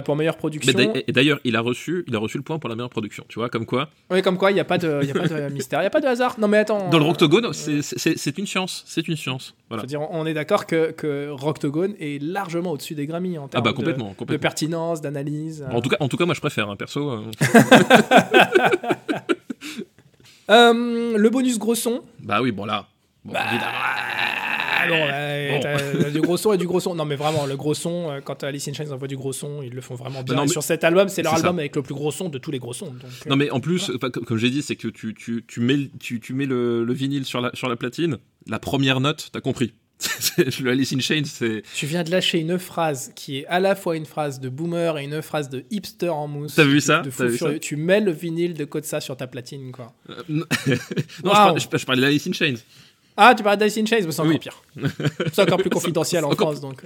pour 0.03 0.15
meilleure 0.15 0.37
production. 0.37 0.93
et 0.95 1.11
d'ailleurs, 1.11 1.39
il 1.43 1.55
a 1.55 1.61
reçu, 1.61 2.05
il 2.07 2.15
a 2.15 2.19
reçu 2.19 2.37
le 2.37 2.43
point 2.43 2.59
pour 2.59 2.69
la 2.69 2.75
meilleure 2.75 2.89
production, 2.89 3.25
tu 3.27 3.39
vois, 3.39 3.49
comme 3.49 3.65
quoi. 3.65 3.89
Oui, 4.11 4.21
comme 4.21 4.37
quoi, 4.37 4.51
il 4.51 4.55
n'y 4.55 4.59
a 4.59 4.65
pas 4.65 4.77
de, 4.77 5.03
y 5.03 5.11
a 5.11 5.13
pas 5.13 5.27
de 5.27 5.49
mystère, 5.53 5.79
il 5.79 5.83
n'y 5.83 5.87
a 5.87 5.91
pas 5.91 6.01
de 6.01 6.07
hasard. 6.07 6.39
Non, 6.39 6.47
mais 6.47 6.59
attends. 6.59 6.89
Dans 6.89 6.99
le 6.99 7.05
Roctogone, 7.05 7.51
c'est 7.53 8.37
une 8.37 8.47
science, 8.47 8.83
c'est 8.85 9.07
une 9.07 9.15
science. 9.15 9.55
Voilà. 9.69 9.81
Je 9.81 9.83
veux 9.83 9.87
dire, 9.87 10.01
on 10.11 10.25
est 10.25 10.33
d'accord 10.33 10.65
que, 10.65 10.91
que 10.91 11.29
Roctogone 11.29 11.93
est 11.99 12.21
largement 12.21 12.71
au-dessus 12.71 12.95
des 12.95 13.05
Grammy 13.05 13.37
en 13.37 13.47
termes 13.47 13.63
ah 13.63 13.69
bah, 13.69 13.73
complètement, 13.73 14.15
de, 14.19 14.37
pertinence, 14.37 14.99
d'analyse. 15.01 15.65
En, 15.71 15.81
tout 15.81 15.89
cas, 15.89 15.97
en 15.99 16.07
tout 16.07 16.17
cas, 16.17 16.25
moi 16.25 16.33
je 16.33 16.39
préfère, 16.41 16.69
un 16.69 16.73
hein, 16.73 16.75
perso. 16.75 16.98
Euh. 16.99 17.31
Euh, 20.49 21.15
le 21.15 21.29
bonus 21.29 21.59
gros 21.59 21.75
son. 21.75 22.01
Bah 22.21 22.41
oui, 22.41 22.51
bon 22.51 22.65
là. 22.65 22.87
Bon, 23.23 23.33
bah, 23.33 23.41
du 26.11 26.21
gros 26.21 26.37
son 26.37 26.53
et 26.53 26.57
du 26.57 26.65
gros 26.65 26.79
son. 26.79 26.95
Non, 26.95 27.05
mais 27.05 27.15
vraiment, 27.15 27.45
le 27.45 27.55
gros 27.55 27.73
son, 27.73 28.09
euh, 28.09 28.19
quand 28.21 28.43
Alice 28.43 28.67
in 28.67 28.73
Chains 28.73 28.91
envoie 28.91 29.07
du 29.07 29.17
gros 29.17 29.33
son, 29.33 29.61
ils 29.61 29.73
le 29.73 29.81
font 29.81 29.95
vraiment 29.95 30.23
bien. 30.23 30.47
Sur 30.47 30.63
cet 30.63 30.83
album, 30.83 31.09
c'est 31.09 31.21
leur 31.21 31.35
album 31.35 31.59
avec 31.59 31.75
le 31.75 31.83
plus 31.83 31.93
gros 31.93 32.11
son 32.11 32.29
de 32.29 32.37
tous 32.37 32.49
les 32.51 32.59
gros 32.59 32.73
sons. 32.73 32.93
non, 33.27 33.35
mais 33.35 33.51
en 33.51 33.59
plus, 33.59 33.91
comme 34.25 34.37
j'ai 34.37 34.49
dit, 34.49 34.61
c'est 34.61 34.75
que 34.75 34.87
tu, 34.87 35.13
tu, 35.13 35.45
tu, 35.47 35.59
mets, 35.59 35.89
tu, 35.99 36.19
tu 36.19 36.33
mets 36.33 36.45
le, 36.45 36.83
le 36.83 36.93
vinyle 36.93 37.25
sur 37.25 37.41
la, 37.41 37.51
sur 37.53 37.69
la 37.69 37.75
platine, 37.75 38.17
la 38.47 38.59
première 38.59 38.99
note, 39.01 39.29
t'as 39.31 39.41
compris. 39.41 39.73
le 40.37 40.71
Alice 40.71 40.93
in 40.93 40.99
Chains, 40.99 41.25
c'est. 41.25 41.63
Tu 41.75 41.85
viens 41.85 42.03
de 42.03 42.11
lâcher 42.11 42.39
une 42.39 42.57
phrase 42.57 43.11
qui 43.15 43.39
est 43.39 43.45
à 43.47 43.59
la 43.59 43.75
fois 43.75 43.97
une 43.97 44.05
phrase 44.05 44.39
de 44.39 44.47
boomer 44.47 44.97
et 44.97 45.03
une 45.03 45.21
phrase 45.21 45.49
de 45.49 45.65
hipster 45.71 46.09
en 46.09 46.27
mousse. 46.27 46.55
T'as 46.55 46.63
vu 46.63 46.79
ça, 46.79 47.03
Tu 47.61 47.75
mets 47.75 47.99
le 47.99 48.11
vinyle 48.11 48.53
de 48.53 48.65
Kotsa 48.65 49.01
sur 49.01 49.17
ta 49.17 49.27
platine, 49.27 49.71
quoi. 49.71 49.93
Euh, 50.09 50.23
non, 50.29 50.45
je, 50.65 51.85
parlais, 51.85 52.01
de 52.01 52.07
Alice 52.07 52.27
in 52.27 52.33
Chains. 52.33 52.55
Ah, 53.17 53.35
tu 53.35 53.43
parlais 53.43 53.57
d'Alice 53.57 53.77
in 53.77 53.85
Chains, 53.85 54.05
mais 54.05 54.11
c'est 54.11 54.21
encore 54.21 54.39
pire. 54.39 54.63
c'est 55.33 55.41
encore 55.41 55.57
plus 55.57 55.69
confidentiel 55.69 56.23
en 56.23 56.31
France, 56.31 56.61
donc. 56.61 56.81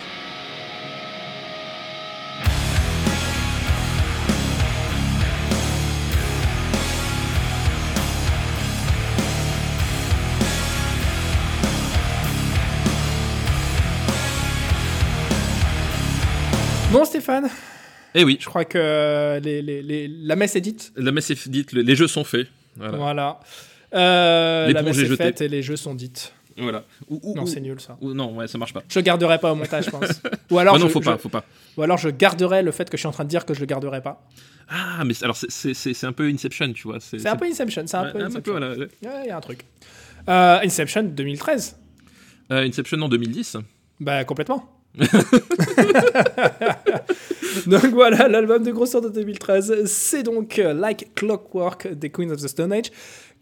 Bon, 16.93 17.05
Stéphane 17.05 17.49
Eh 18.13 18.23
oui. 18.23 18.37
Je 18.39 18.45
crois 18.45 18.65
que 18.65 19.39
les, 19.41 20.07
la 20.07 20.35
messe 20.35 20.55
est 20.55 20.61
dite. 20.61 20.93
La 20.95 21.11
messe 21.11 21.31
est 21.31 21.49
dite, 21.49 21.71
les 21.71 21.95
jeux 21.95 22.07
sont 22.07 22.23
faits. 22.23 22.47
Voilà. 22.75 23.39
Euh, 23.95 24.71
la 24.71 24.83
messe 24.83 24.99
est 24.99 25.15
faite 25.15 25.41
et 25.41 25.47
les 25.47 25.63
jeux 25.63 25.75
sont 25.75 25.95
dites. 25.95 26.35
Voilà. 26.55 26.83
non, 27.09 27.47
c'est 27.47 27.61
nul 27.61 27.79
ça. 27.81 27.97
non, 27.99 28.35
ouais, 28.35 28.47
ça 28.47 28.59
marche 28.59 28.73
pas. 28.73 28.83
Je 28.87 28.99
garderai 28.99 29.39
pas 29.39 29.51
au 29.51 29.55
montage, 29.55 29.85
je 29.85 29.89
pense. 29.89 30.21
Ou 30.51 30.59
alors, 30.59 30.77
non, 30.77 30.87
faut 30.87 31.01
pas, 31.01 31.17
faut 31.17 31.29
pas. 31.29 31.43
Ou 31.77 31.81
alors 31.81 31.97
je 31.97 32.09
garderai 32.09 32.61
le 32.61 32.71
fait 32.71 32.87
que 32.87 32.95
je 32.95 32.99
suis 32.99 33.07
en 33.07 33.11
train 33.11 33.23
de 33.23 33.29
dire 33.29 33.47
que 33.47 33.55
je 33.55 33.59
le 33.59 33.65
garderai 33.65 34.03
pas. 34.03 34.29
Ah, 34.69 35.03
mais 35.03 35.15
alors 35.23 35.35
c'est 35.35 36.03
un 36.03 36.13
peu 36.13 36.27
Inception, 36.29 36.73
tu 36.73 36.83
vois. 36.83 36.99
C'est 36.99 37.25
un 37.25 37.35
peu 37.35 37.45
Inception, 37.45 37.85
c'est 37.87 37.97
un 37.97 38.11
peu. 38.11 38.23
Un 38.23 38.29
peu, 38.29 38.51
voilà. 38.51 38.75
Il 39.01 39.27
y 39.27 39.31
a 39.31 39.37
un 39.37 39.41
truc. 39.41 39.65
Euh, 40.29 40.59
Inception 40.63 41.01
2013. 41.01 41.75
Euh, 42.51 42.67
Inception 42.67 43.01
en 43.01 43.09
2010. 43.09 43.57
Bah 43.99 44.23
complètement. 44.25 44.82
donc 47.65 47.85
voilà, 47.85 48.27
l'album 48.27 48.63
de 48.63 48.71
grosseur 48.71 49.01
de 49.01 49.09
2013, 49.09 49.85
c'est 49.85 50.21
donc 50.23 50.59
euh, 50.59 50.73
Like 50.73 51.15
Clockwork 51.15 51.93
des 51.93 52.11
Queens 52.11 52.29
of 52.29 52.41
the 52.41 52.47
Stone 52.47 52.73
Age. 52.73 52.91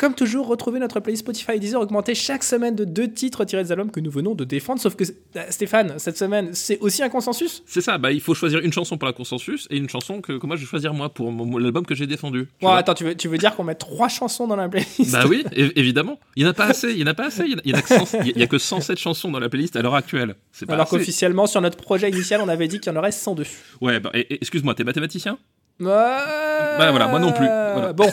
Comme 0.01 0.15
toujours, 0.15 0.47
retrouvez 0.47 0.79
notre 0.79 0.99
playlist 0.99 1.21
Spotify 1.21 1.51
et 1.51 1.59
Deezer 1.59 1.79
augmentée 1.79 2.15
chaque 2.15 2.43
semaine 2.43 2.75
de 2.75 2.85
deux 2.85 3.13
titres 3.13 3.45
tirés 3.45 3.63
des 3.63 3.71
albums 3.71 3.91
que 3.91 3.99
nous 3.99 4.09
venons 4.09 4.33
de 4.33 4.43
défendre. 4.43 4.81
Sauf 4.81 4.95
que, 4.95 5.03
euh, 5.03 5.43
Stéphane, 5.51 5.99
cette 5.99 6.17
semaine, 6.17 6.55
c'est 6.55 6.79
aussi 6.79 7.03
un 7.03 7.09
consensus? 7.09 7.61
C'est 7.67 7.81
ça, 7.81 7.99
bah, 7.99 8.11
il 8.11 8.19
faut 8.19 8.33
choisir 8.33 8.61
une 8.61 8.73
chanson 8.73 8.97
pour 8.97 9.05
la 9.05 9.13
consensus 9.13 9.67
et 9.69 9.77
une 9.77 9.87
chanson 9.89 10.19
que, 10.19 10.43
moi 10.43 10.55
je 10.55 10.61
vais 10.61 10.67
choisir 10.67 10.95
moi 10.95 11.09
pour 11.09 11.31
l'album 11.59 11.85
que 11.85 11.93
j'ai 11.93 12.07
défendu. 12.07 12.47
attends, 12.63 12.95
tu 12.95 13.03
veux, 13.03 13.13
tu 13.13 13.27
veux 13.27 13.37
dire 13.37 13.55
qu'on 13.55 13.63
met 13.63 13.75
trois 13.75 14.07
chansons 14.07 14.47
dans 14.47 14.55
la 14.55 14.67
playlist? 14.69 15.11
Bah 15.11 15.25
oui, 15.29 15.43
évidemment. 15.75 16.19
Il 16.35 16.41
n'y 16.41 16.49
en 16.49 16.51
a 16.51 16.55
pas 16.55 16.65
assez, 16.65 16.89
il 16.89 16.97
n'y 16.97 17.03
en 17.03 17.11
a 17.11 17.13
pas 17.13 17.27
assez. 17.27 17.43
Il 17.45 17.61
n'y 17.63 17.71
a, 17.71 18.43
a, 18.43 18.47
que 18.47 18.57
107 18.57 18.97
chansons 18.97 19.29
dans 19.29 19.39
la 19.39 19.49
playlist 19.49 19.75
à 19.75 19.83
l'heure 19.83 19.93
actuelle. 19.93 20.33
Alors 20.67 20.89
qu'officiellement, 20.89 21.45
sur 21.45 21.61
notre 21.61 21.77
projet 21.77 22.09
initial, 22.09 22.41
on 22.41 22.49
avait 22.49 22.67
dit 22.67 22.79
qu'il 22.79 22.91
y 22.91 22.95
en 22.95 22.97
aurait 22.97 23.11
102. 23.11 23.43
Ouais, 23.81 23.99
bah, 23.99 24.09
excuse-moi, 24.15 24.73
t'es 24.73 24.83
mathématicien? 24.83 25.37
Bah 25.79 26.89
voilà, 26.89 27.07
moi 27.07 27.19
non 27.19 27.33
plus. 27.33 27.47
Bon. 27.95 28.11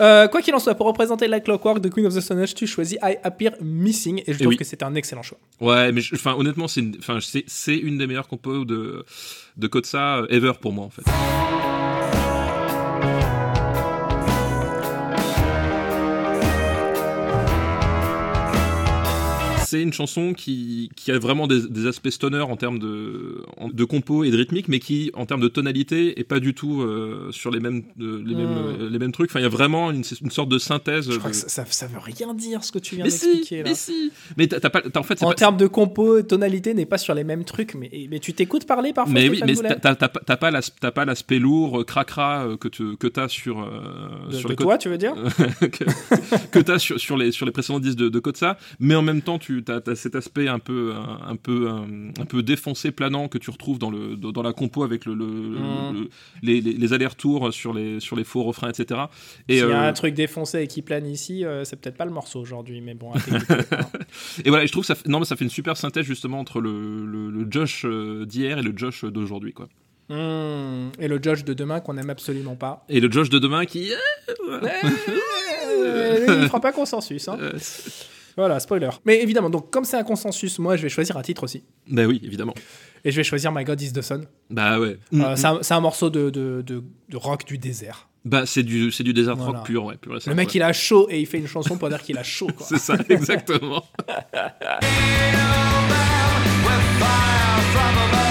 Euh, 0.00 0.28
quoi 0.28 0.42
qu'il 0.42 0.54
en 0.54 0.58
soit, 0.58 0.74
pour 0.74 0.86
représenter 0.86 1.26
la 1.26 1.40
Clockwork 1.40 1.80
de 1.80 1.88
Queen 1.88 2.06
of 2.06 2.14
the 2.14 2.20
Stone 2.20 2.40
Age, 2.40 2.54
tu 2.54 2.66
choisis 2.66 2.98
I 3.02 3.16
Appear 3.22 3.52
Missing 3.60 4.22
et 4.26 4.32
je 4.32 4.38
trouve 4.38 4.56
que 4.56 4.64
c'est 4.64 4.82
un 4.82 4.94
excellent 4.94 5.22
choix. 5.22 5.38
Ouais, 5.60 5.92
mais 5.92 6.02
enfin 6.12 6.34
honnêtement, 6.36 6.68
c'est 6.68 6.80
une, 6.80 7.98
des 7.98 8.06
meilleures 8.06 8.28
compos 8.28 8.64
de 8.64 9.04
de 9.56 9.66
Kotsa 9.68 10.22
ever 10.28 10.52
pour 10.60 10.72
moi 10.72 10.84
en 10.84 10.90
fait. 10.90 11.02
C'est 19.76 19.82
une 19.82 19.92
chanson 19.92 20.32
qui, 20.32 20.90
qui 20.96 21.12
a 21.12 21.18
vraiment 21.18 21.46
des, 21.46 21.86
aspects 21.86 22.08
stoner 22.08 22.40
en 22.40 22.56
termes 22.56 22.78
de, 22.78 23.44
de 23.72 23.84
compo 23.84 24.24
et 24.24 24.30
de 24.30 24.36
rythmique, 24.36 24.68
mais 24.68 24.78
qui, 24.78 25.10
en 25.14 25.26
termes 25.26 25.40
de 25.40 25.48
tonalité, 25.48 26.18
est 26.18 26.24
pas 26.24 26.40
du 26.40 26.54
tout 26.54 26.82
euh, 26.82 27.28
sur 27.30 27.50
les 27.50 27.60
mêmes, 27.60 27.82
les, 27.98 28.34
mêmes, 28.34 28.46
hmm. 28.46 28.80
euh, 28.80 28.90
les 28.90 28.98
mêmes 28.98 29.12
trucs. 29.12 29.30
Enfin, 29.30 29.40
il 29.40 29.44
y 29.44 29.46
a 29.46 29.50
vraiment 29.50 29.90
une, 29.90 30.02
une 30.22 30.30
sorte 30.30 30.48
de 30.48 30.58
synthèse. 30.58 31.10
Je 31.10 31.18
crois 31.18 31.30
que 31.30 31.36
ça, 31.36 31.64
ça, 31.66 31.86
veut 31.86 31.98
rien 31.98 32.34
dire 32.34 32.64
ce 32.64 32.72
que 32.72 32.78
tu 32.78 32.96
viens 32.96 33.04
d'expliquer. 33.04 33.62
Mais 33.62 33.74
si, 33.74 34.10
mais 34.36 34.46
t'as 34.46 34.70
pas, 34.70 34.82
en 34.96 35.02
fait, 35.02 35.22
en 35.22 35.32
termes 35.32 35.56
de 35.56 35.66
compo, 35.66 36.22
tonalité 36.22 36.74
n'est 36.74 36.86
pas 36.86 36.98
sur 36.98 37.14
les 37.14 37.24
mêmes 37.24 37.44
trucs, 37.44 37.74
mais, 37.74 37.90
mais 38.10 38.18
tu 38.18 38.32
t'écoutes 38.32 38.66
parler 38.66 38.92
parfois. 38.92 39.12
Mais 39.12 39.28
oui, 39.28 39.42
mais 39.44 39.54
t'as 39.54 39.94
pas 39.94 40.50
pas 40.92 41.04
l'aspect 41.04 41.38
lourd, 41.38 41.84
cracra 41.84 42.46
euh, 42.46 42.56
que 42.56 42.68
tu 42.68 42.96
que 42.96 43.20
as 43.20 43.28
sur 43.28 43.70
sur 44.30 44.48
les 44.48 44.56
toi, 44.56 44.78
tu 44.78 44.88
veux 44.88 44.98
dire 44.98 45.14
que, 46.50 46.58
tu 46.58 46.72
as 46.72 46.78
sur, 46.78 46.98
sur 46.98 47.16
les 47.16 47.32
sur 47.32 47.44
les 47.44 47.52
précédents 47.52 47.80
disques 47.80 47.98
de, 47.98 48.08
de 48.08 48.18
Kotsa, 48.18 48.56
mais 48.80 48.94
en 48.94 49.02
même 49.02 49.20
temps 49.20 49.38
tu 49.38 49.62
tu 49.66 49.90
as, 49.90 49.94
cet 49.94 50.14
aspect 50.14 50.48
un 50.48 50.58
peu, 50.58 50.94
un, 50.94 51.36
peu, 51.36 51.68
un, 51.68 52.24
peu 52.24 52.42
défoncé, 52.42 52.90
planant 52.90 53.28
que 53.28 53.38
tu 53.38 53.50
retrouves 53.50 53.78
dans, 53.78 53.90
le, 53.90 54.16
dans 54.16 54.42
la 54.42 54.52
compo 54.52 54.84
avec 54.84 55.04
le, 55.04 55.14
mmh. 55.14 56.08
les, 56.42 56.60
les, 56.60 56.92
allers-retours 56.92 57.52
sur 57.52 57.74
les, 57.74 58.00
sur 58.00 58.16
les 58.16 58.24
faux 58.24 58.42
refrains, 58.42 58.70
etc. 58.70 59.00
Et 59.48 59.58
S'il 59.58 59.68
y 59.68 59.72
a 59.72 59.84
euh, 59.84 59.88
un 59.88 59.92
truc 59.92 60.14
défoncé 60.14 60.62
et 60.62 60.66
qui 60.66 60.82
plane 60.82 61.06
ici, 61.06 61.44
euh, 61.44 61.64
c'est 61.64 61.76
peut-être 61.76 61.96
pas 61.96 62.04
le 62.04 62.10
morceau 62.10 62.40
aujourd'hui, 62.40 62.80
mais 62.80 62.94
bon. 62.94 63.12
et 64.44 64.48
voilà, 64.48 64.66
je 64.66 64.72
trouve 64.72 64.86
que 64.86 64.94
ça, 64.94 64.96
non, 65.06 65.18
mais 65.18 65.26
ça 65.26 65.36
fait 65.36 65.44
une 65.44 65.50
super 65.50 65.76
synthèse 65.76 66.04
justement 66.04 66.40
entre 66.40 66.60
le, 66.60 67.04
le, 67.06 67.46
Josh 67.50 67.84
euh, 67.84 68.24
d'hier 68.24 68.58
et 68.58 68.62
le 68.62 68.72
Josh 68.76 69.04
d'aujourd'hui, 69.04 69.52
quoi. 69.52 69.68
Mmh. 70.08 70.92
Et 71.00 71.08
le 71.08 71.20
Josh 71.20 71.44
de 71.44 71.52
demain 71.52 71.80
qu'on 71.80 71.96
aime 71.96 72.10
absolument 72.10 72.54
pas. 72.54 72.84
Et 72.88 73.00
le 73.00 73.10
Josh 73.10 73.28
de 73.28 73.40
demain 73.40 73.64
qui. 73.64 73.90
il 74.28 74.46
ne 76.28 76.46
fera 76.46 76.60
pas 76.60 76.72
consensus. 76.72 77.26
Hein. 77.28 77.38
Voilà, 78.36 78.60
spoiler. 78.60 78.90
Mais 79.04 79.22
évidemment, 79.22 79.48
donc 79.48 79.70
comme 79.70 79.84
c'est 79.84 79.96
un 79.96 80.04
consensus, 80.04 80.58
moi 80.58 80.76
je 80.76 80.82
vais 80.82 80.88
choisir 80.88 81.16
un 81.16 81.22
titre 81.22 81.44
aussi. 81.44 81.64
Bah 81.88 82.04
oui, 82.04 82.20
évidemment. 82.22 82.54
Et 83.04 83.10
je 83.10 83.16
vais 83.16 83.24
choisir 83.24 83.52
My 83.52 83.64
God 83.64 83.80
is 83.80 83.92
the 83.92 84.02
Sun. 84.02 84.26
Bah 84.50 84.78
ouais. 84.78 84.98
Euh, 85.14 85.34
mm, 85.34 85.62
c'est 85.62 85.74
un, 85.74 85.80
morceau 85.80 86.10
de, 86.10 86.30
de, 86.30 86.62
de, 86.66 87.16
rock 87.16 87.46
du 87.46 87.56
désert. 87.56 88.08
Bah 88.24 88.44
c'est 88.44 88.62
du, 88.62 88.90
du 88.90 89.12
désert 89.14 89.38
rock 89.38 89.64
pur, 89.64 89.84
ouais. 89.84 89.96
Pur 89.96 90.18
le 90.26 90.34
mec 90.34 90.54
il 90.54 90.62
a 90.62 90.72
chaud 90.72 91.06
et 91.10 91.20
il 91.20 91.26
fait 91.26 91.38
une 91.38 91.46
chanson 91.46 91.78
pour 91.78 91.88
dire 91.88 92.02
qu'il 92.02 92.18
a 92.18 92.22
chaud. 92.22 92.50
c'est 92.60 92.78
ça, 92.78 92.96
exactement. 93.08 93.84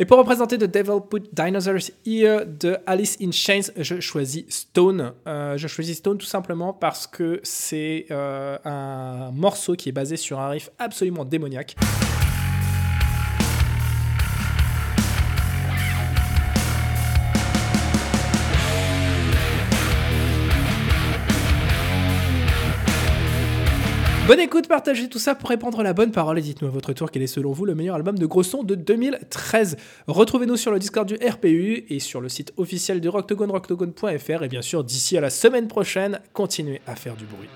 Et 0.00 0.06
pour 0.06 0.16
représenter 0.16 0.56
The 0.56 0.64
Devil 0.64 1.00
Put 1.10 1.28
Dinosaurs 1.30 1.90
Here 2.06 2.46
de 2.46 2.78
Alice 2.86 3.18
in 3.20 3.32
Chains, 3.32 3.70
je 3.76 4.00
choisis 4.00 4.46
Stone. 4.48 5.12
Euh, 5.26 5.58
je 5.58 5.68
choisis 5.68 5.98
Stone 5.98 6.16
tout 6.16 6.24
simplement 6.24 6.72
parce 6.72 7.06
que 7.06 7.38
c'est 7.42 8.06
euh, 8.10 8.56
un 8.64 9.30
morceau 9.30 9.74
qui 9.74 9.90
est 9.90 9.92
basé 9.92 10.16
sur 10.16 10.40
un 10.40 10.48
riff 10.48 10.70
absolument 10.78 11.26
démoniaque. 11.26 11.76
Bonne 24.30 24.38
écoute, 24.38 24.68
partagez 24.68 25.08
tout 25.08 25.18
ça 25.18 25.34
pour 25.34 25.48
répandre 25.48 25.82
la 25.82 25.92
bonne 25.92 26.12
parole 26.12 26.38
et 26.38 26.40
dites-nous 26.40 26.68
à 26.68 26.70
votre 26.70 26.92
tour 26.92 27.10
quel 27.10 27.20
est 27.20 27.26
selon 27.26 27.50
vous 27.50 27.64
le 27.64 27.74
meilleur 27.74 27.96
album 27.96 28.16
de 28.16 28.26
gros 28.26 28.44
son 28.44 28.62
de 28.62 28.76
2013. 28.76 29.76
Retrouvez-nous 30.06 30.56
sur 30.56 30.70
le 30.70 30.78
Discord 30.78 31.04
du 31.04 31.16
RPU 31.16 31.84
et 31.88 31.98
sur 31.98 32.20
le 32.20 32.28
site 32.28 32.52
officiel 32.56 33.00
du 33.00 33.08
Rocktogone, 33.08 33.50
rocktogone.fr 33.50 34.44
et 34.44 34.48
bien 34.48 34.62
sûr 34.62 34.84
d'ici 34.84 35.18
à 35.18 35.20
la 35.20 35.30
semaine 35.30 35.66
prochaine, 35.66 36.20
continuez 36.32 36.80
à 36.86 36.94
faire 36.94 37.16
du 37.16 37.24
bruit. 37.24 37.48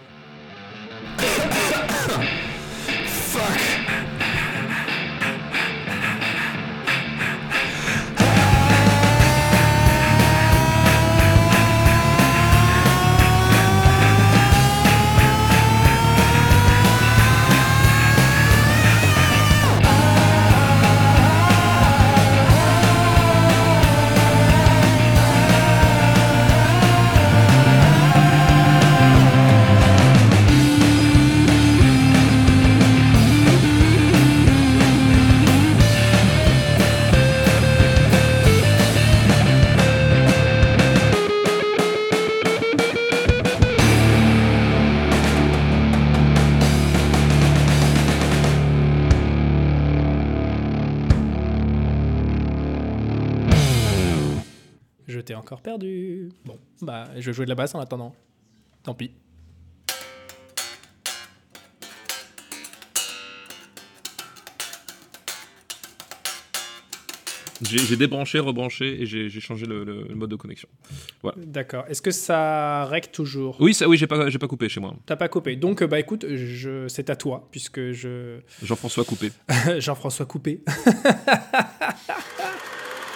Encore 55.44 55.60
perdu. 55.60 56.30
Bon, 56.46 56.58
bah, 56.80 57.04
je 57.16 57.26
vais 57.26 57.34
jouer 57.34 57.44
de 57.44 57.50
la 57.50 57.54
basse 57.54 57.74
en 57.74 57.80
attendant. 57.80 58.14
Tant 58.82 58.94
pis. 58.94 59.10
J'ai 67.62 67.96
débranché, 67.96 68.38
rebranché 68.38 69.02
et 69.02 69.06
j'ai 69.06 69.40
changé 69.40 69.66
le, 69.66 70.06
mode 70.14 70.30
de 70.30 70.36
connexion. 70.36 70.68
Voilà. 71.22 71.36
D'accord. 71.44 71.84
Est-ce 71.88 72.00
que 72.00 72.10
ça 72.10 72.86
règle 72.86 73.08
toujours? 73.08 73.56
Oui, 73.60 73.74
ça, 73.74 73.86
oui, 73.86 73.96
j'ai 73.98 74.06
pas, 74.06 74.30
pas 74.30 74.48
coupé 74.48 74.68
chez 74.68 74.80
moi. 74.80 74.94
T'as 75.06 75.16
pas 75.16 75.28
coupé. 75.28 75.56
Donc, 75.56 75.84
bah 75.84 76.00
écoute, 76.00 76.24
c'est 76.88 77.10
à 77.10 77.16
toi 77.16 77.48
puisque 77.50 77.92
je. 77.92 78.40
Jean-François 78.62 79.04
Coupé. 79.04 79.30
Jean-François 79.78 80.26
Coupé. 80.26 80.62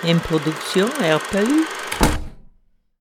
Une 0.04 0.20
production 0.20 0.86
AirPlay. 1.02 1.44